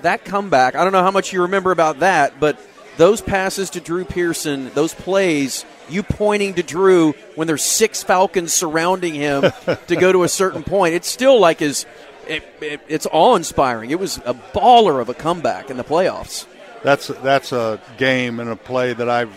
That 0.02 0.26
comeback, 0.26 0.76
I 0.76 0.84
don't 0.84 0.94
know 0.94 1.04
how 1.04 1.12
much 1.12 1.34
you 1.34 1.44
remember 1.44 1.72
about 1.72 2.00
that, 2.00 2.40
but 2.40 2.58
those 2.98 3.22
passes 3.22 3.70
to 3.72 3.80
Drew 3.80 4.04
Pearson, 4.04 4.72
those 4.74 4.94
plays, 4.94 5.66
you 5.90 6.04
pointing 6.04 6.56
to 6.56 6.64
Drew 6.64 7.14
when 7.36 7.48
there's 7.48 7.64
six 7.64 8.04
Falcons 8.04 8.52
surrounding 8.52 9.14
him 9.14 9.42
to 9.88 9.96
go 9.96 10.12
to 10.12 10.24
a 10.24 10.30
certain 10.30 10.64
point, 10.64 10.96
it's 10.96 11.08
still 11.08 11.40
like 11.40 11.62
is 11.62 11.86
it, 12.30 12.44
it, 12.62 12.82
it's 12.88 13.08
awe 13.12 13.36
inspiring. 13.36 13.92
It 13.92 14.00
was 14.00 14.18
a 14.26 14.34
baller 14.34 15.02
of 15.02 15.10
a 15.10 15.14
comeback 15.14 15.70
in 15.70 15.78
the 15.78 15.84
playoffs. 15.84 16.46
That's 16.84 17.08
that's 17.08 17.52
a 17.52 17.82
game 17.98 18.40
and 18.40 18.50
a 18.50 18.56
play 18.56 18.94
that 18.94 19.10
I've 19.10 19.32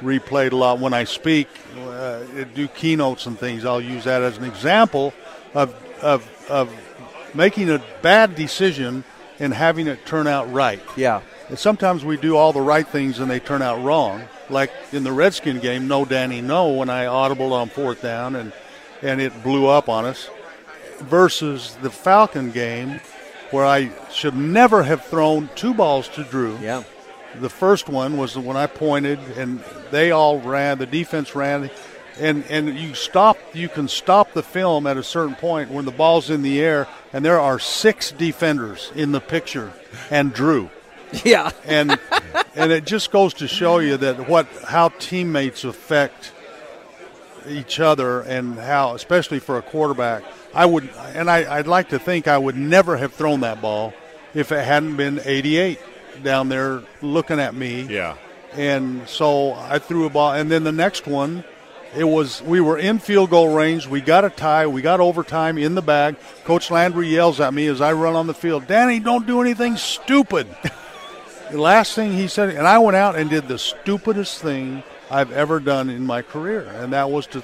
replayed 0.00 0.52
a 0.52 0.56
lot 0.56 0.78
when 0.78 0.92
I 0.92 1.04
speak, 1.04 1.48
uh, 1.78 2.22
do 2.54 2.68
keynotes 2.68 3.26
and 3.26 3.38
things. 3.38 3.64
I'll 3.64 3.80
use 3.80 4.04
that 4.04 4.22
as 4.22 4.36
an 4.38 4.44
example 4.44 5.14
of 5.54 5.74
of 6.02 6.28
of 6.50 6.70
making 7.34 7.70
a 7.70 7.82
bad 8.02 8.34
decision 8.34 9.04
and 9.38 9.54
having 9.54 9.86
it 9.86 10.04
turn 10.04 10.26
out 10.26 10.52
right. 10.52 10.82
Yeah. 10.96 11.22
And 11.48 11.58
sometimes 11.58 12.04
we 12.04 12.16
do 12.16 12.36
all 12.36 12.52
the 12.52 12.60
right 12.60 12.86
things 12.86 13.18
and 13.20 13.30
they 13.30 13.40
turn 13.40 13.62
out 13.62 13.82
wrong. 13.82 14.22
Like 14.50 14.70
in 14.92 15.04
the 15.04 15.12
Redskin 15.12 15.60
game, 15.60 15.88
no 15.88 16.04
Danny, 16.04 16.40
no, 16.40 16.72
when 16.72 16.90
I 16.90 17.04
audibled 17.04 17.52
on 17.52 17.68
fourth 17.68 18.02
down 18.02 18.36
and 18.36 18.52
and 19.00 19.20
it 19.20 19.42
blew 19.42 19.66
up 19.66 19.88
on 19.88 20.04
us. 20.04 20.28
Versus 21.00 21.76
the 21.82 21.90
Falcon 21.90 22.50
game, 22.50 23.00
where 23.50 23.64
I 23.64 23.90
should 24.12 24.34
never 24.36 24.82
have 24.82 25.04
thrown 25.04 25.48
two 25.54 25.72
balls 25.74 26.08
to 26.10 26.24
Drew. 26.24 26.58
Yeah. 26.60 26.82
The 27.40 27.48
first 27.50 27.88
one 27.88 28.16
was 28.16 28.36
when 28.36 28.56
I 28.56 28.66
pointed, 28.66 29.18
and 29.36 29.62
they 29.90 30.10
all 30.10 30.40
ran. 30.40 30.78
The 30.78 30.86
defense 30.86 31.34
ran, 31.36 31.70
and 32.18 32.44
and 32.50 32.76
you 32.76 32.94
stop. 32.94 33.38
You 33.54 33.68
can 33.68 33.86
stop 33.86 34.32
the 34.32 34.42
film 34.42 34.86
at 34.86 34.96
a 34.96 35.02
certain 35.04 35.34
point 35.36 35.70
when 35.70 35.84
the 35.84 35.92
ball's 35.92 36.30
in 36.30 36.42
the 36.42 36.60
air, 36.60 36.88
and 37.12 37.24
there 37.24 37.38
are 37.38 37.58
six 37.58 38.10
defenders 38.10 38.90
in 38.96 39.12
the 39.12 39.20
picture, 39.20 39.72
and 40.10 40.32
Drew 40.32 40.68
Yeah. 41.24 41.52
and 41.64 41.98
and 42.56 42.72
it 42.72 42.84
just 42.86 43.10
goes 43.12 43.34
to 43.34 43.46
show 43.46 43.78
you 43.78 43.96
that 43.98 44.28
what 44.28 44.46
how 44.66 44.88
teammates 44.98 45.62
affect 45.64 46.32
each 47.48 47.78
other 47.80 48.20
and 48.22 48.56
how 48.58 48.94
especially 48.94 49.38
for 49.38 49.56
a 49.58 49.62
quarterback 49.62 50.22
I 50.58 50.66
would 50.66 50.90
and 51.14 51.30
I, 51.30 51.58
I'd 51.58 51.68
like 51.68 51.90
to 51.90 52.00
think 52.00 52.26
I 52.26 52.36
would 52.36 52.56
never 52.56 52.96
have 52.96 53.12
thrown 53.12 53.40
that 53.40 53.62
ball 53.62 53.94
if 54.34 54.50
it 54.50 54.64
hadn't 54.64 54.96
been 54.96 55.20
88 55.24 55.78
down 56.24 56.48
there 56.48 56.82
looking 57.00 57.38
at 57.38 57.54
me. 57.54 57.82
Yeah. 57.82 58.16
and 58.54 59.08
so 59.08 59.52
I 59.52 59.78
threw 59.78 60.04
a 60.06 60.10
ball 60.10 60.32
and 60.32 60.50
then 60.50 60.64
the 60.64 60.72
next 60.72 61.06
one 61.06 61.44
it 61.96 62.04
was 62.04 62.42
we 62.42 62.60
were 62.60 62.76
in 62.76 62.98
field 62.98 63.30
goal 63.30 63.54
range. 63.54 63.86
We 63.86 64.00
got 64.00 64.24
a 64.24 64.30
tie. 64.30 64.66
We 64.66 64.82
got 64.82 65.00
overtime 65.00 65.56
in 65.56 65.74
the 65.74 65.80
bag. 65.80 66.16
Coach 66.44 66.70
Landry 66.70 67.08
yells 67.08 67.38
at 67.40 67.54
me 67.54 67.66
as 67.68 67.80
I 67.80 67.92
run 67.92 68.16
on 68.16 68.26
the 68.26 68.34
field 68.34 68.66
Danny 68.66 68.98
don't 68.98 69.26
do 69.26 69.40
anything 69.40 69.76
stupid. 69.76 70.48
The 71.50 71.60
last 71.60 71.94
thing 71.94 72.12
he 72.12 72.28
said, 72.28 72.50
and 72.50 72.66
I 72.66 72.78
went 72.78 72.96
out 72.96 73.16
and 73.16 73.30
did 73.30 73.48
the 73.48 73.58
stupidest 73.58 74.42
thing 74.42 74.82
I've 75.10 75.32
ever 75.32 75.60
done 75.60 75.88
in 75.88 76.04
my 76.04 76.20
career, 76.20 76.68
and 76.68 76.92
that 76.92 77.10
was 77.10 77.26
to, 77.28 77.42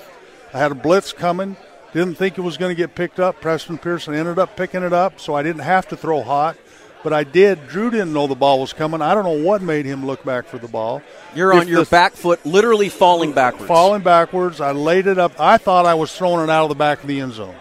I 0.53 0.59
had 0.59 0.73
a 0.73 0.75
blitz 0.75 1.15
coming, 1.15 1.57
didn't 1.95 2.17
think 2.17 2.37
it 2.37 2.43
was 2.43 2.59
going 2.59 2.71
to 2.71 2.75
get 2.77 2.95
picked 2.95 3.19
up. 3.19 3.41
Preston 3.41 3.79
Pearson 3.79 4.15
ended 4.15 4.39
up 4.39 4.57
picking 4.57 4.83
it 4.83 4.93
up, 4.93 5.19
so 5.21 5.35
I 5.35 5.43
didn't 5.43 5.63
have 5.63 5.89
to 5.89 5.97
throw 5.97 6.23
hot. 6.23 6.57
but 7.03 7.13
I 7.13 7.23
did. 7.25 7.69
Drew 7.69 7.91
didn't 7.91 8.13
know 8.13 8.27
the 8.27 8.35
ball 8.35 8.61
was 8.61 8.73
coming. 8.73 9.01
I 9.03 9.15
don't 9.15 9.25
know 9.25 9.45
what 9.47 9.61
made 9.63 9.85
him 9.87 10.05
look 10.07 10.25
back 10.25 10.47
for 10.47 10.59
the 10.59 10.69
ball. 10.69 11.03
You're 11.35 11.53
If 11.53 11.61
on 11.61 11.69
your 11.69 11.85
back 11.85 12.13
foot, 12.15 12.45
literally 12.47 12.89
falling 12.89 13.33
backwards. 13.33 13.67
falling 13.69 14.03
backwards. 14.03 14.61
I 14.61 14.73
laid 14.73 15.07
it 15.07 15.19
up. 15.19 15.39
I 15.39 15.57
thought 15.59 15.85
I 15.87 15.95
was 15.95 16.15
throwing 16.17 16.43
it 16.45 16.51
out 16.51 16.63
of 16.65 16.69
the 16.71 16.75
back 16.75 17.03
of 17.03 17.07
the 17.09 17.21
end 17.21 17.33
zone, 17.35 17.55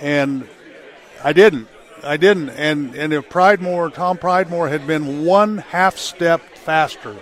and 0.00 0.48
I 1.22 1.32
didn't. 1.32 1.68
I 2.02 2.16
didn't. 2.16 2.48
And 2.50 2.94
and 2.96 3.12
if 3.12 3.28
Pridemore, 3.28 3.92
Tom 3.92 4.16
Pridemore, 4.18 4.68
had 4.70 4.86
been 4.86 5.24
one 5.24 5.58
half 5.58 5.98
step 5.98 6.40
faster, 6.56 7.14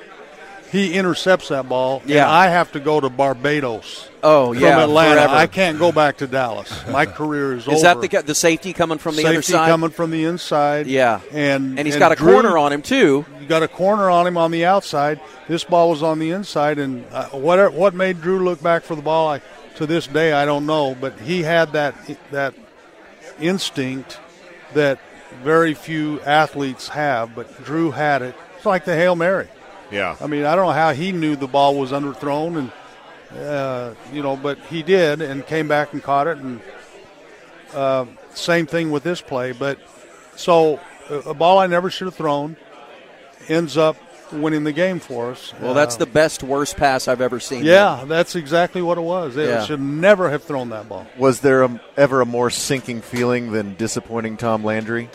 he 0.70 0.94
intercepts 0.94 1.48
that 1.48 1.68
ball. 1.68 2.02
Yeah. 2.06 2.22
And 2.22 2.30
I 2.30 2.48
have 2.48 2.72
to 2.72 2.80
go 2.80 3.00
to 3.00 3.10
Barbados. 3.10 4.08
Oh, 4.22 4.52
from 4.52 4.62
yeah, 4.62 4.82
Atlanta. 4.84 5.14
forever. 5.22 5.34
I 5.34 5.46
can't 5.46 5.78
go 5.78 5.92
back 5.92 6.18
to 6.18 6.26
Dallas. 6.26 6.70
My 6.88 7.06
career 7.06 7.54
is, 7.54 7.66
over. 7.66 7.76
Is 7.76 7.82
that 7.82 8.00
the 8.00 8.22
the 8.22 8.34
safety 8.34 8.72
coming 8.72 8.98
from 8.98 9.16
the 9.16 9.22
Safety 9.22 9.36
other 9.36 9.42
side? 9.42 9.68
coming 9.68 9.90
from 9.90 10.10
the 10.10 10.24
inside? 10.24 10.86
Yeah. 10.86 11.20
and 11.32 11.78
And 11.78 11.86
he's 11.86 11.96
got 11.96 12.12
a 12.12 12.16
corner 12.16 12.56
on 12.58 12.72
him 12.72 12.82
too. 12.82 13.24
You 13.40 13.46
got 13.46 13.62
a 13.62 13.68
corner 13.68 14.10
on 14.10 14.26
him 14.26 14.36
on 14.36 14.50
the 14.50 14.64
outside. 14.64 15.20
This 15.48 15.64
ball 15.64 15.90
was 15.90 16.02
on 16.02 16.18
the 16.18 16.30
inside, 16.30 16.78
and 16.78 17.04
uh, 17.10 17.28
what 17.30 17.72
what 17.72 17.94
made 17.94 18.20
Drew 18.20 18.44
look 18.44 18.62
back 18.62 18.82
for 18.82 18.94
the 18.94 19.02
ball? 19.02 19.28
I, 19.28 19.40
to 19.76 19.86
this 19.86 20.06
day, 20.06 20.32
I 20.32 20.44
don't 20.44 20.66
know, 20.66 20.94
but 21.00 21.18
he 21.20 21.42
had 21.42 21.72
that 21.72 21.94
that 22.30 22.54
instinct 23.40 24.20
that 24.74 25.00
very 25.42 25.74
few 25.74 26.20
athletes 26.20 26.88
have, 26.88 27.34
but 27.34 27.64
Drew 27.64 27.90
had 27.90 28.22
it. 28.22 28.34
It's 28.56 28.66
like 28.66 28.84
the 28.84 28.94
hail 28.94 29.16
mary. 29.16 29.48
Yeah. 29.90 30.16
I 30.20 30.26
mean, 30.26 30.44
I 30.44 30.54
don't 30.54 30.66
know 30.66 30.72
how 30.72 30.92
he 30.92 31.12
knew 31.12 31.36
the 31.36 31.46
ball 31.48 31.76
was 31.76 31.90
underthrown, 31.92 32.58
and 32.58 33.38
uh, 33.40 33.94
you 34.12 34.22
know, 34.22 34.36
but 34.36 34.58
he 34.70 34.82
did, 34.82 35.20
and 35.22 35.46
came 35.46 35.68
back 35.68 35.92
and 35.92 36.02
caught 36.02 36.26
it, 36.26 36.38
and 36.38 36.60
uh, 37.74 38.04
same 38.34 38.66
thing 38.66 38.90
with 38.90 39.02
this 39.02 39.20
play. 39.20 39.52
But 39.52 39.78
so 40.36 40.80
a, 41.08 41.14
a 41.30 41.34
ball 41.34 41.58
I 41.58 41.66
never 41.66 41.90
should 41.90 42.06
have 42.06 42.14
thrown 42.14 42.56
ends 43.48 43.76
up 43.76 43.96
winning 44.32 44.62
the 44.62 44.72
game 44.72 45.00
for 45.00 45.32
us. 45.32 45.52
Well, 45.60 45.74
that's 45.74 45.96
Uh, 45.96 46.00
the 46.00 46.06
best 46.06 46.44
worst 46.44 46.76
pass 46.76 47.08
I've 47.08 47.20
ever 47.20 47.40
seen. 47.40 47.64
yeah, 47.64 48.04
that's 48.06 48.36
exactly 48.36 48.80
what 48.80 48.96
it 48.96 49.00
was. 49.00 49.34
They 49.34 49.48
Yeah. 49.48 49.64
should 49.64 49.80
never 49.80 50.30
have 50.30 50.44
thrown 50.44 50.70
that 50.70 50.88
ball. 50.88 51.04
Was 51.18 51.40
there 51.40 51.64
a, 51.64 51.80
ever 51.96 52.20
a 52.20 52.26
more 52.26 52.48
sinking 52.50 53.00
feeling 53.02 53.50
than 53.50 53.74
disappointing 53.74 54.36
Tom 54.36 54.62
Landry? 54.64 55.10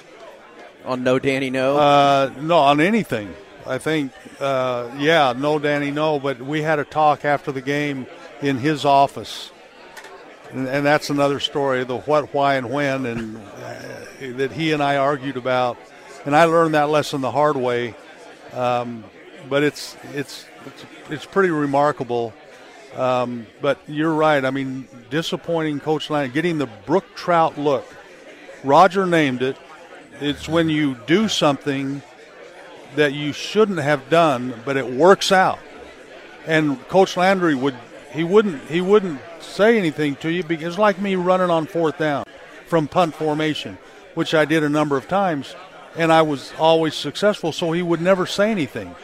On 0.86 1.02
no 1.02 1.18
Danny 1.18 1.50
no. 1.50 1.78
Uh, 1.78 2.30
no, 2.42 2.58
on 2.58 2.82
anything. 2.82 3.34
I 3.68 3.78
think, 3.78 4.12
uh, 4.40 4.92
yeah, 4.98 5.34
no, 5.36 5.60
Danny, 5.60 5.92
no. 5.92 6.20
But 6.20 6.42
we 6.42 6.62
had 6.62 6.80
a 6.80 6.86
talk 6.86 7.26
after 7.26 7.52
the 7.52 7.62
game 7.62 8.06
in 8.42 8.58
his 8.58 8.86
office, 8.86 9.52
and, 10.52 10.68
and 10.68 10.86
that's 10.86 11.10
another 11.10 11.40
story: 11.40 11.84
the 11.84 11.98
what, 11.98 12.34
why, 12.34 12.56
and 12.56 12.70
when, 12.70 13.06
and 13.06 13.38
uh, 13.38 14.38
that 14.38 14.52
he 14.52 14.72
and 14.72 14.84
I 14.84 14.98
argued 14.98 15.38
about. 15.38 15.78
And 16.26 16.36
I 16.36 16.46
learned 16.46 16.74
that 16.74 16.90
lesson 16.90 17.22
the 17.22 17.32
hard 17.32 17.56
way. 17.56 17.94
Um, 18.54 19.04
but 19.50 19.64
it's 19.64 19.96
it's 20.14 20.46
it's, 20.66 20.86
it's 21.10 21.26
pretty 21.26 21.50
remarkable. 21.50 22.34
Um, 22.96 23.46
but 23.62 23.80
you're 23.88 24.14
right. 24.14 24.44
I 24.44 24.52
mean, 24.52 24.88
disappointing 25.10 25.80
Coach 25.80 26.10
Line 26.10 26.32
getting 26.32 26.58
the 26.58 26.70
Brook 26.86 27.16
Trout 27.16 27.58
look. 27.58 27.86
Roger 28.64 29.06
named 29.06 29.42
it. 29.42 29.58
It's 30.22 30.48
when 30.48 30.70
you 30.70 30.96
do 31.06 31.28
something 31.28 32.02
that 32.96 33.14
you 33.14 33.34
shouldn't 33.34 33.80
have 33.80 34.10
done, 34.10 34.62
but 34.66 34.78
it 34.78 34.88
works 34.90 35.32
out. 35.32 35.60
And 36.48 36.80
Coach 36.88 37.18
Landry 37.18 37.56
would 37.56 37.76
he 38.12 38.24
wouldn't 38.24 38.70
he 38.70 38.82
wouldn't 38.82 39.20
say 39.42 39.78
anything 39.78 40.16
to 40.18 40.30
you 40.30 40.44
because 40.44 40.78
like 40.78 41.00
me 41.00 41.16
running 41.16 41.50
on 41.50 41.66
fourth 41.66 41.98
down 41.98 42.26
from 42.68 42.88
punt 42.88 43.16
formation, 43.16 43.78
which 44.14 44.34
I 44.34 44.46
did 44.46 44.64
a 44.64 44.70
number 44.70 44.96
of 44.98 45.08
times, 45.08 45.56
and 45.96 46.12
I 46.12 46.22
was 46.22 46.54
always 46.60 46.96
successful. 46.96 47.52
So 47.52 47.72
he 47.72 47.82
would 47.82 48.02
never 48.02 48.26
say 48.26 48.52
anything. 48.52 48.96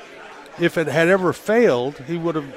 If 0.59 0.77
it 0.77 0.87
had 0.87 1.07
ever 1.07 1.33
failed, 1.33 1.97
he 2.07 2.17
would 2.17 2.35
have. 2.35 2.53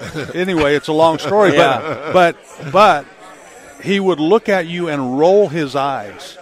anyway, 0.34 0.74
it's 0.74 0.88
a 0.88 0.92
long 0.92 1.18
story, 1.18 1.54
Yeah. 1.54 2.10
but 2.12 2.36
but 2.64 2.72
but 2.72 3.06
he 3.82 4.00
would 4.00 4.20
look 4.20 4.48
at 4.48 4.66
you 4.66 4.88
and 4.88 5.18
roll 5.18 5.48
his 5.48 5.74
eyes, 5.76 6.38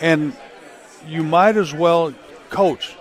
and 0.00 0.32
you 1.06 1.22
might 1.22 1.56
as 1.56 1.72
well, 1.72 2.12
coach, 2.54 2.94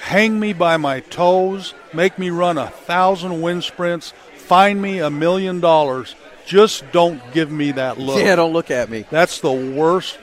hang 0.00 0.40
me 0.40 0.52
by 0.52 0.76
my 0.76 1.00
toes, 1.00 1.74
make 1.92 2.18
me 2.18 2.30
run 2.30 2.58
a 2.58 2.68
thousand 2.68 3.42
wind 3.42 3.64
sprints, 3.64 4.12
find 4.36 4.80
me 4.80 4.98
a 4.98 5.10
million 5.10 5.60
dollars. 5.60 6.14
Just 6.46 6.90
don't 6.90 7.20
give 7.32 7.50
me 7.50 7.72
that 7.72 7.98
look. 7.98 8.18
yeah, 8.18 8.34
don't 8.34 8.52
look 8.52 8.70
at 8.70 8.90
me. 8.90 9.04
That's 9.10 9.40
the 9.40 9.52
worst 9.52 10.18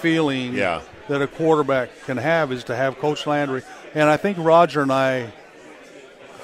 feeling 0.00 0.54
Yeah. 0.54 0.80
that 1.08 1.20
a 1.20 1.26
quarterback 1.26 1.90
can 2.06 2.16
have 2.16 2.50
is 2.52 2.64
to 2.64 2.76
have 2.76 2.98
Coach 2.98 3.26
Landry. 3.26 3.62
And 3.94 4.08
I 4.08 4.16
think 4.16 4.38
Roger 4.40 4.80
and 4.82 4.92
I 4.92 5.32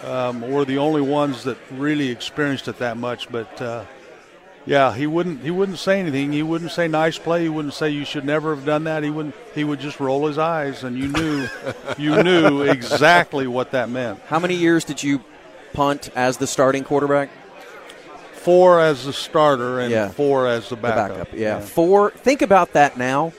um, 0.05 0.41
were 0.51 0.65
the 0.65 0.79
only 0.79 1.01
ones 1.01 1.45
that 1.45 1.57
really 1.71 2.09
experienced 2.11 2.69
it 2.69 2.79
that 2.79 2.97
much. 2.97 3.31
But 3.31 3.63
uh, 3.63 3.85
yeah, 4.71 4.95
he 4.95 5.05
wouldn't 5.09 5.41
he 5.43 5.51
wouldn't 5.51 5.79
say 5.79 5.99
anything. 5.99 6.31
He 6.33 6.45
wouldn't 6.45 6.71
say 6.71 6.87
nice 6.87 7.19
play. 7.19 7.43
He 7.43 7.49
wouldn't 7.49 7.75
say 7.75 7.91
you 7.91 8.05
should 8.05 8.25
never 8.25 8.55
have 8.55 8.65
done 8.65 8.85
that. 8.85 9.03
He 9.03 9.11
wouldn't. 9.11 9.35
He 9.53 9.65
would 9.65 9.81
just 9.81 9.99
roll 9.99 10.29
his 10.29 10.39
eyes, 10.39 10.85
and 10.85 10.97
you 10.97 11.09
knew 11.09 11.49
you 11.99 12.23
knew 12.23 12.63
exactly 12.63 13.49
what 13.49 13.73
that 13.73 13.91
meant. 13.91 14.21
How 14.29 14.39
many 14.39 14.55
years 14.55 14.85
did 14.85 15.03
you 15.03 15.23
punt 15.73 16.11
as 16.15 16.37
the 16.37 16.47
starting 16.47 16.85
quarterback? 16.85 17.31
Four 18.35 18.81
as 18.81 19.05
the 19.07 19.13
starter 19.13 19.81
and 19.81 19.91
Yeah. 19.91 20.09
four 20.11 20.47
as 20.47 20.69
the 20.69 20.77
The 20.77 20.83
backup. 20.83 21.09
backup. 21.19 21.29
Yeah. 21.35 21.59
Four. 21.61 22.13
Think 22.13 22.41
about 22.41 22.73
that 22.75 22.97
now. 22.97 23.33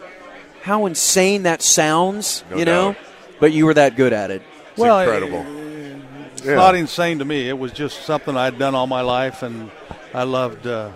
How 0.63 0.85
insane 0.85 1.43
that 1.43 1.61
sounds. 1.61 2.43
No 2.51 2.57
you 2.57 2.65
know, 2.65 2.91
doubt. 2.91 3.01
but 3.39 3.53
you 3.53 3.65
were 3.65 3.73
that 3.75 3.95
good 3.95 4.11
at 4.11 4.31
it. 4.31 4.41
It's 4.71 4.77
Well, 4.79 4.99
incredible. 4.99 5.45
It's 6.35 6.45
not 6.45 6.75
insane 6.75 7.19
to 7.19 7.25
me. 7.25 7.47
It 7.47 7.57
was 7.57 7.71
just 7.71 8.03
something 8.05 8.35
I'd 8.35 8.59
done 8.59 8.75
all 8.75 8.85
my 8.87 9.01
life, 9.01 9.43
and 9.43 9.71
I 10.13 10.23
loved 10.23 10.67
uh, 10.67 10.89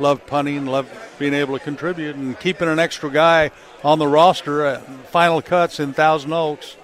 loved 0.00 0.26
punting, 0.26 0.66
loved 0.66 0.90
being 1.18 1.34
able 1.34 1.56
to 1.58 1.62
contribute, 1.64 2.16
and 2.16 2.38
keeping 2.40 2.68
an 2.68 2.78
extra 2.78 3.10
guy 3.10 3.50
on 3.84 3.98
the 3.98 4.06
roster 4.06 4.64
at 4.64 4.84
final 5.08 5.40
cuts 5.42 5.78
in 5.78 5.92
Thousand 5.92 6.32
Oaks. 6.32 6.76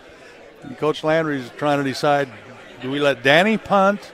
And 0.62 0.76
Coach 0.78 1.02
Landry's 1.02 1.50
trying 1.56 1.78
to 1.78 1.84
decide: 1.84 2.28
do 2.82 2.90
we 2.90 3.00
let 3.00 3.22
Danny 3.22 3.56
punt 3.58 4.12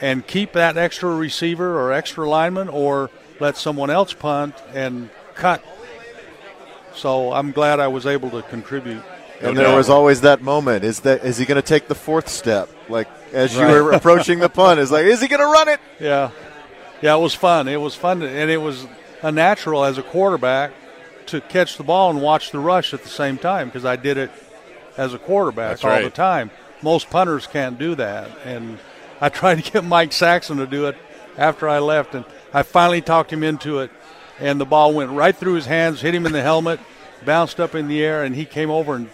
and 0.00 0.26
keep 0.26 0.52
that 0.52 0.76
extra 0.76 1.14
receiver 1.14 1.80
or 1.80 1.92
extra 1.92 2.28
lineman, 2.28 2.68
or 2.68 3.10
let 3.40 3.56
someone 3.56 3.90
else 3.90 4.12
punt 4.12 4.54
and 4.74 5.10
cut? 5.34 5.62
So 6.94 7.32
I'm 7.32 7.50
glad 7.52 7.80
I 7.80 7.88
was 7.88 8.06
able 8.06 8.30
to 8.30 8.42
contribute. 8.42 9.02
And 9.40 9.56
there 9.58 9.76
was 9.76 9.90
always 9.90 10.20
that 10.22 10.40
moment. 10.42 10.84
Is 10.84 11.00
that 11.00 11.24
is 11.24 11.36
he 11.38 11.44
going 11.44 11.56
to 11.60 11.66
take 11.66 11.88
the 11.88 11.94
fourth 11.94 12.28
step? 12.28 12.68
Like 12.88 13.08
as 13.32 13.54
you 13.54 13.62
Right. 13.62 13.80
were 13.82 13.92
approaching 13.92 14.38
the 14.38 14.48
punt, 14.48 14.78
is 14.80 14.90
like, 14.92 15.04
is 15.04 15.20
he 15.20 15.26
going 15.28 15.40
to 15.40 15.46
run 15.46 15.68
it? 15.68 15.80
Yeah, 16.00 16.30
yeah, 17.04 17.16
it 17.16 17.20
was 17.20 17.34
fun. 17.34 17.68
It 17.68 17.76
was 17.76 17.94
fun, 17.94 18.22
and 18.22 18.50
it 18.50 18.56
was 18.56 18.86
a 19.20 19.30
natural 19.30 19.84
as 19.84 19.98
a 19.98 20.02
quarterback 20.02 20.72
to 21.26 21.42
catch 21.42 21.76
the 21.76 21.84
ball 21.84 22.08
and 22.08 22.22
watch 22.22 22.50
the 22.50 22.58
rush 22.58 22.94
at 22.94 23.02
the 23.02 23.10
same 23.10 23.36
time 23.36 23.68
because 23.68 23.84
I 23.84 23.96
did 23.96 24.16
it 24.16 24.30
as 24.96 25.12
a 25.12 25.18
quarterback 25.18 25.72
That's 25.72 25.84
all 25.84 25.90
right. 25.90 26.04
the 26.04 26.08
time. 26.08 26.50
Most 26.80 27.10
punters 27.10 27.46
can't 27.46 27.78
do 27.78 27.94
that, 27.96 28.30
and 28.46 28.78
I 29.20 29.28
tried 29.40 29.62
to 29.62 29.70
get 29.70 29.84
Mike 29.84 30.14
Saxon 30.14 30.56
to 30.56 30.66
do 30.66 30.86
it 30.86 30.96
after 31.36 31.68
I 31.68 31.78
left, 31.78 32.14
and 32.14 32.24
I 32.54 32.62
finally 32.62 33.02
talked 33.02 33.30
him 33.30 33.42
into 33.42 33.80
it, 33.80 33.90
and 34.40 34.58
the 34.58 34.64
ball 34.64 34.94
went 34.94 35.10
right 35.10 35.36
through 35.36 35.56
his 35.56 35.66
hands, 35.66 36.00
hit 36.00 36.14
him 36.14 36.24
in 36.24 36.32
the 36.32 36.40
helmet, 36.40 36.80
bounced 37.22 37.60
up 37.60 37.74
in 37.74 37.86
the 37.86 38.02
air, 38.02 38.24
and 38.24 38.34
he 38.34 38.46
came 38.46 38.70
over 38.70 38.94
and. 38.94 39.10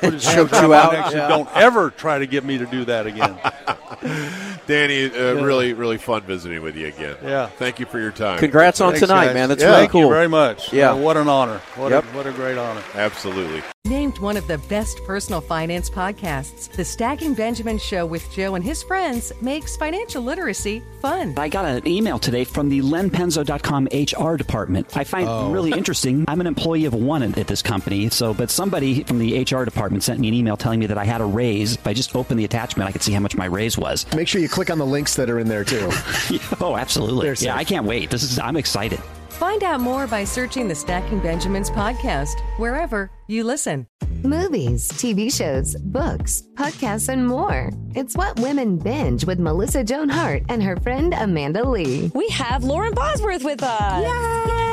Put 0.00 0.14
his 0.14 0.24
Choked 0.24 0.52
you 0.52 0.74
out? 0.74 0.92
neck 0.92 1.12
Yeah. 1.12 1.28
Don't 1.28 1.48
ever 1.56 1.90
try 1.90 2.18
to 2.18 2.26
get 2.26 2.44
me 2.44 2.58
to 2.58 2.66
do 2.66 2.84
that 2.86 3.06
again. 3.06 3.38
Danny, 4.66 5.06
uh, 5.06 5.34
really, 5.42 5.72
really 5.72 5.98
fun 5.98 6.22
visiting 6.22 6.62
with 6.62 6.76
you 6.76 6.86
again. 6.88 7.16
Yeah. 7.22 7.46
Thank 7.46 7.80
you 7.80 7.86
for 7.86 7.98
your 7.98 8.12
time. 8.12 8.38
Congrats 8.38 8.80
on 8.80 8.92
Thanks, 8.92 9.00
tonight, 9.06 9.26
guys. 9.26 9.34
man. 9.34 9.48
That's 9.48 9.60
Yeah. 9.62 9.68
really 9.68 9.80
Thank 9.80 9.92
cool. 9.92 10.00
you 10.02 10.08
very 10.10 10.28
much. 10.28 10.72
Yeah. 10.72 10.92
Uh, 10.92 10.96
what 10.96 11.16
an 11.16 11.28
honor. 11.28 11.60
What, 11.76 11.90
Yep. 11.90 12.04
a, 12.04 12.16
what 12.16 12.26
a 12.26 12.32
great 12.32 12.56
honor. 12.58 12.82
Absolutely. 12.94 13.62
Named 13.86 14.18
one 14.18 14.36
of 14.36 14.46
the 14.46 14.58
best 14.58 15.00
personal 15.06 15.40
finance 15.40 15.88
podcasts, 15.90 16.70
the 16.70 16.84
Stacking 16.84 17.34
Benjamin 17.34 17.78
Show 17.78 18.04
with 18.06 18.30
Joe 18.30 18.54
and 18.54 18.62
his 18.64 18.82
friends 18.82 19.32
makes 19.40 19.76
financial 19.76 20.22
literacy 20.22 20.82
fun. 21.00 21.34
I 21.38 21.48
got 21.48 21.64
an 21.64 21.88
email 21.88 22.18
today 22.18 22.44
from 22.44 22.68
the 22.68 22.82
lenpenzo.com 22.82 23.88
HR 23.90 24.36
department. 24.36 24.96
I 24.96 25.04
find 25.04 25.26
it 25.28 25.52
really 25.52 25.72
interesting. 25.72 26.26
I'm 26.28 26.40
an 26.40 26.46
employee 26.46 26.84
of 26.84 26.92
one 26.94 27.22
at 27.22 27.46
this 27.46 27.62
company, 27.62 28.10
so 28.10 28.34
but 28.34 28.50
somebody 28.50 29.02
from 29.04 29.18
the 29.18 29.40
HR 29.40 29.64
department 29.64 29.69
sent 30.00 30.20
me 30.20 30.28
an 30.28 30.34
email 30.34 30.56
telling 30.56 30.80
me 30.80 30.86
that 30.86 30.98
I 30.98 31.04
had 31.04 31.20
a 31.20 31.24
raise. 31.24 31.74
If 31.74 31.86
I 31.86 31.92
just 31.94 32.14
opened 32.14 32.38
the 32.40 32.44
attachment, 32.44 32.88
I 32.88 32.92
could 32.92 33.02
see 33.02 33.12
how 33.12 33.20
much 33.20 33.36
my 33.36 33.46
raise 33.46 33.78
was. 33.78 34.06
Make 34.14 34.28
sure 34.28 34.40
you 34.40 34.48
click 34.48 34.70
on 34.70 34.78
the 34.78 34.86
links 34.86 35.14
that 35.16 35.30
are 35.30 35.38
in 35.38 35.48
there 35.48 35.64
too. 35.64 35.88
oh, 36.60 36.76
absolutely. 36.76 37.22
They're 37.24 37.32
Yeah, 37.32 37.52
safe. 37.52 37.60
I 37.60 37.64
can't 37.64 37.86
wait. 37.86 38.10
This 38.10 38.22
is 38.22 38.38
I'm 38.38 38.56
excited. 38.56 39.00
Find 39.30 39.62
out 39.64 39.80
more 39.80 40.06
by 40.06 40.24
searching 40.24 40.68
the 40.68 40.74
Stacking 40.74 41.18
Benjamins 41.20 41.70
podcast 41.70 42.38
wherever 42.58 43.10
you 43.26 43.42
listen. 43.44 43.86
Movies, 44.22 44.86
TV 44.92 45.34
shows, 45.34 45.76
books, 45.76 46.42
podcasts, 46.56 47.08
and 47.08 47.26
more. 47.26 47.70
It's 47.94 48.14
what 48.16 48.38
women 48.40 48.76
binge 48.76 49.24
with 49.24 49.38
Melissa 49.38 49.82
Joan 49.82 50.10
Hart 50.10 50.42
and 50.50 50.62
her 50.62 50.76
friend 50.76 51.14
Amanda 51.14 51.66
Lee. 51.66 52.10
We 52.14 52.28
have 52.28 52.64
Lauren 52.64 52.92
Bosworth 52.92 53.42
with 53.44 53.62
us. 53.62 54.02
Yay! 54.04 54.69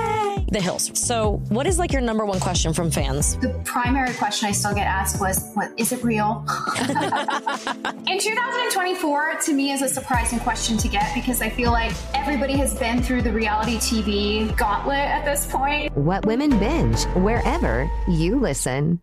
The 0.49 0.61
Hills. 0.61 0.91
So, 0.93 1.41
what 1.49 1.67
is 1.67 1.77
like 1.77 1.91
your 1.91 2.01
number 2.01 2.25
one 2.25 2.39
question 2.39 2.73
from 2.73 2.89
fans? 2.89 3.37
The 3.37 3.49
primary 3.65 4.13
question 4.13 4.47
I 4.47 4.51
still 4.51 4.73
get 4.73 4.87
asked 4.87 5.19
was, 5.19 5.51
"What 5.53 5.71
is 5.77 5.91
it 5.91 6.03
real?" 6.03 6.45
In 8.07 8.19
2024, 8.19 9.39
to 9.45 9.53
me, 9.53 9.71
is 9.71 9.81
a 9.81 9.89
surprising 9.89 10.39
question 10.39 10.77
to 10.77 10.87
get 10.87 11.13
because 11.13 11.41
I 11.41 11.49
feel 11.49 11.71
like 11.71 11.91
everybody 12.13 12.53
has 12.53 12.77
been 12.77 13.01
through 13.01 13.23
the 13.23 13.31
reality 13.31 13.77
TV 13.77 14.55
gauntlet 14.57 14.97
at 14.97 15.25
this 15.25 15.45
point. 15.51 15.95
What 15.95 16.25
Women 16.25 16.57
Binge, 16.57 17.03
wherever 17.15 17.89
you 18.07 18.39
listen. 18.39 19.01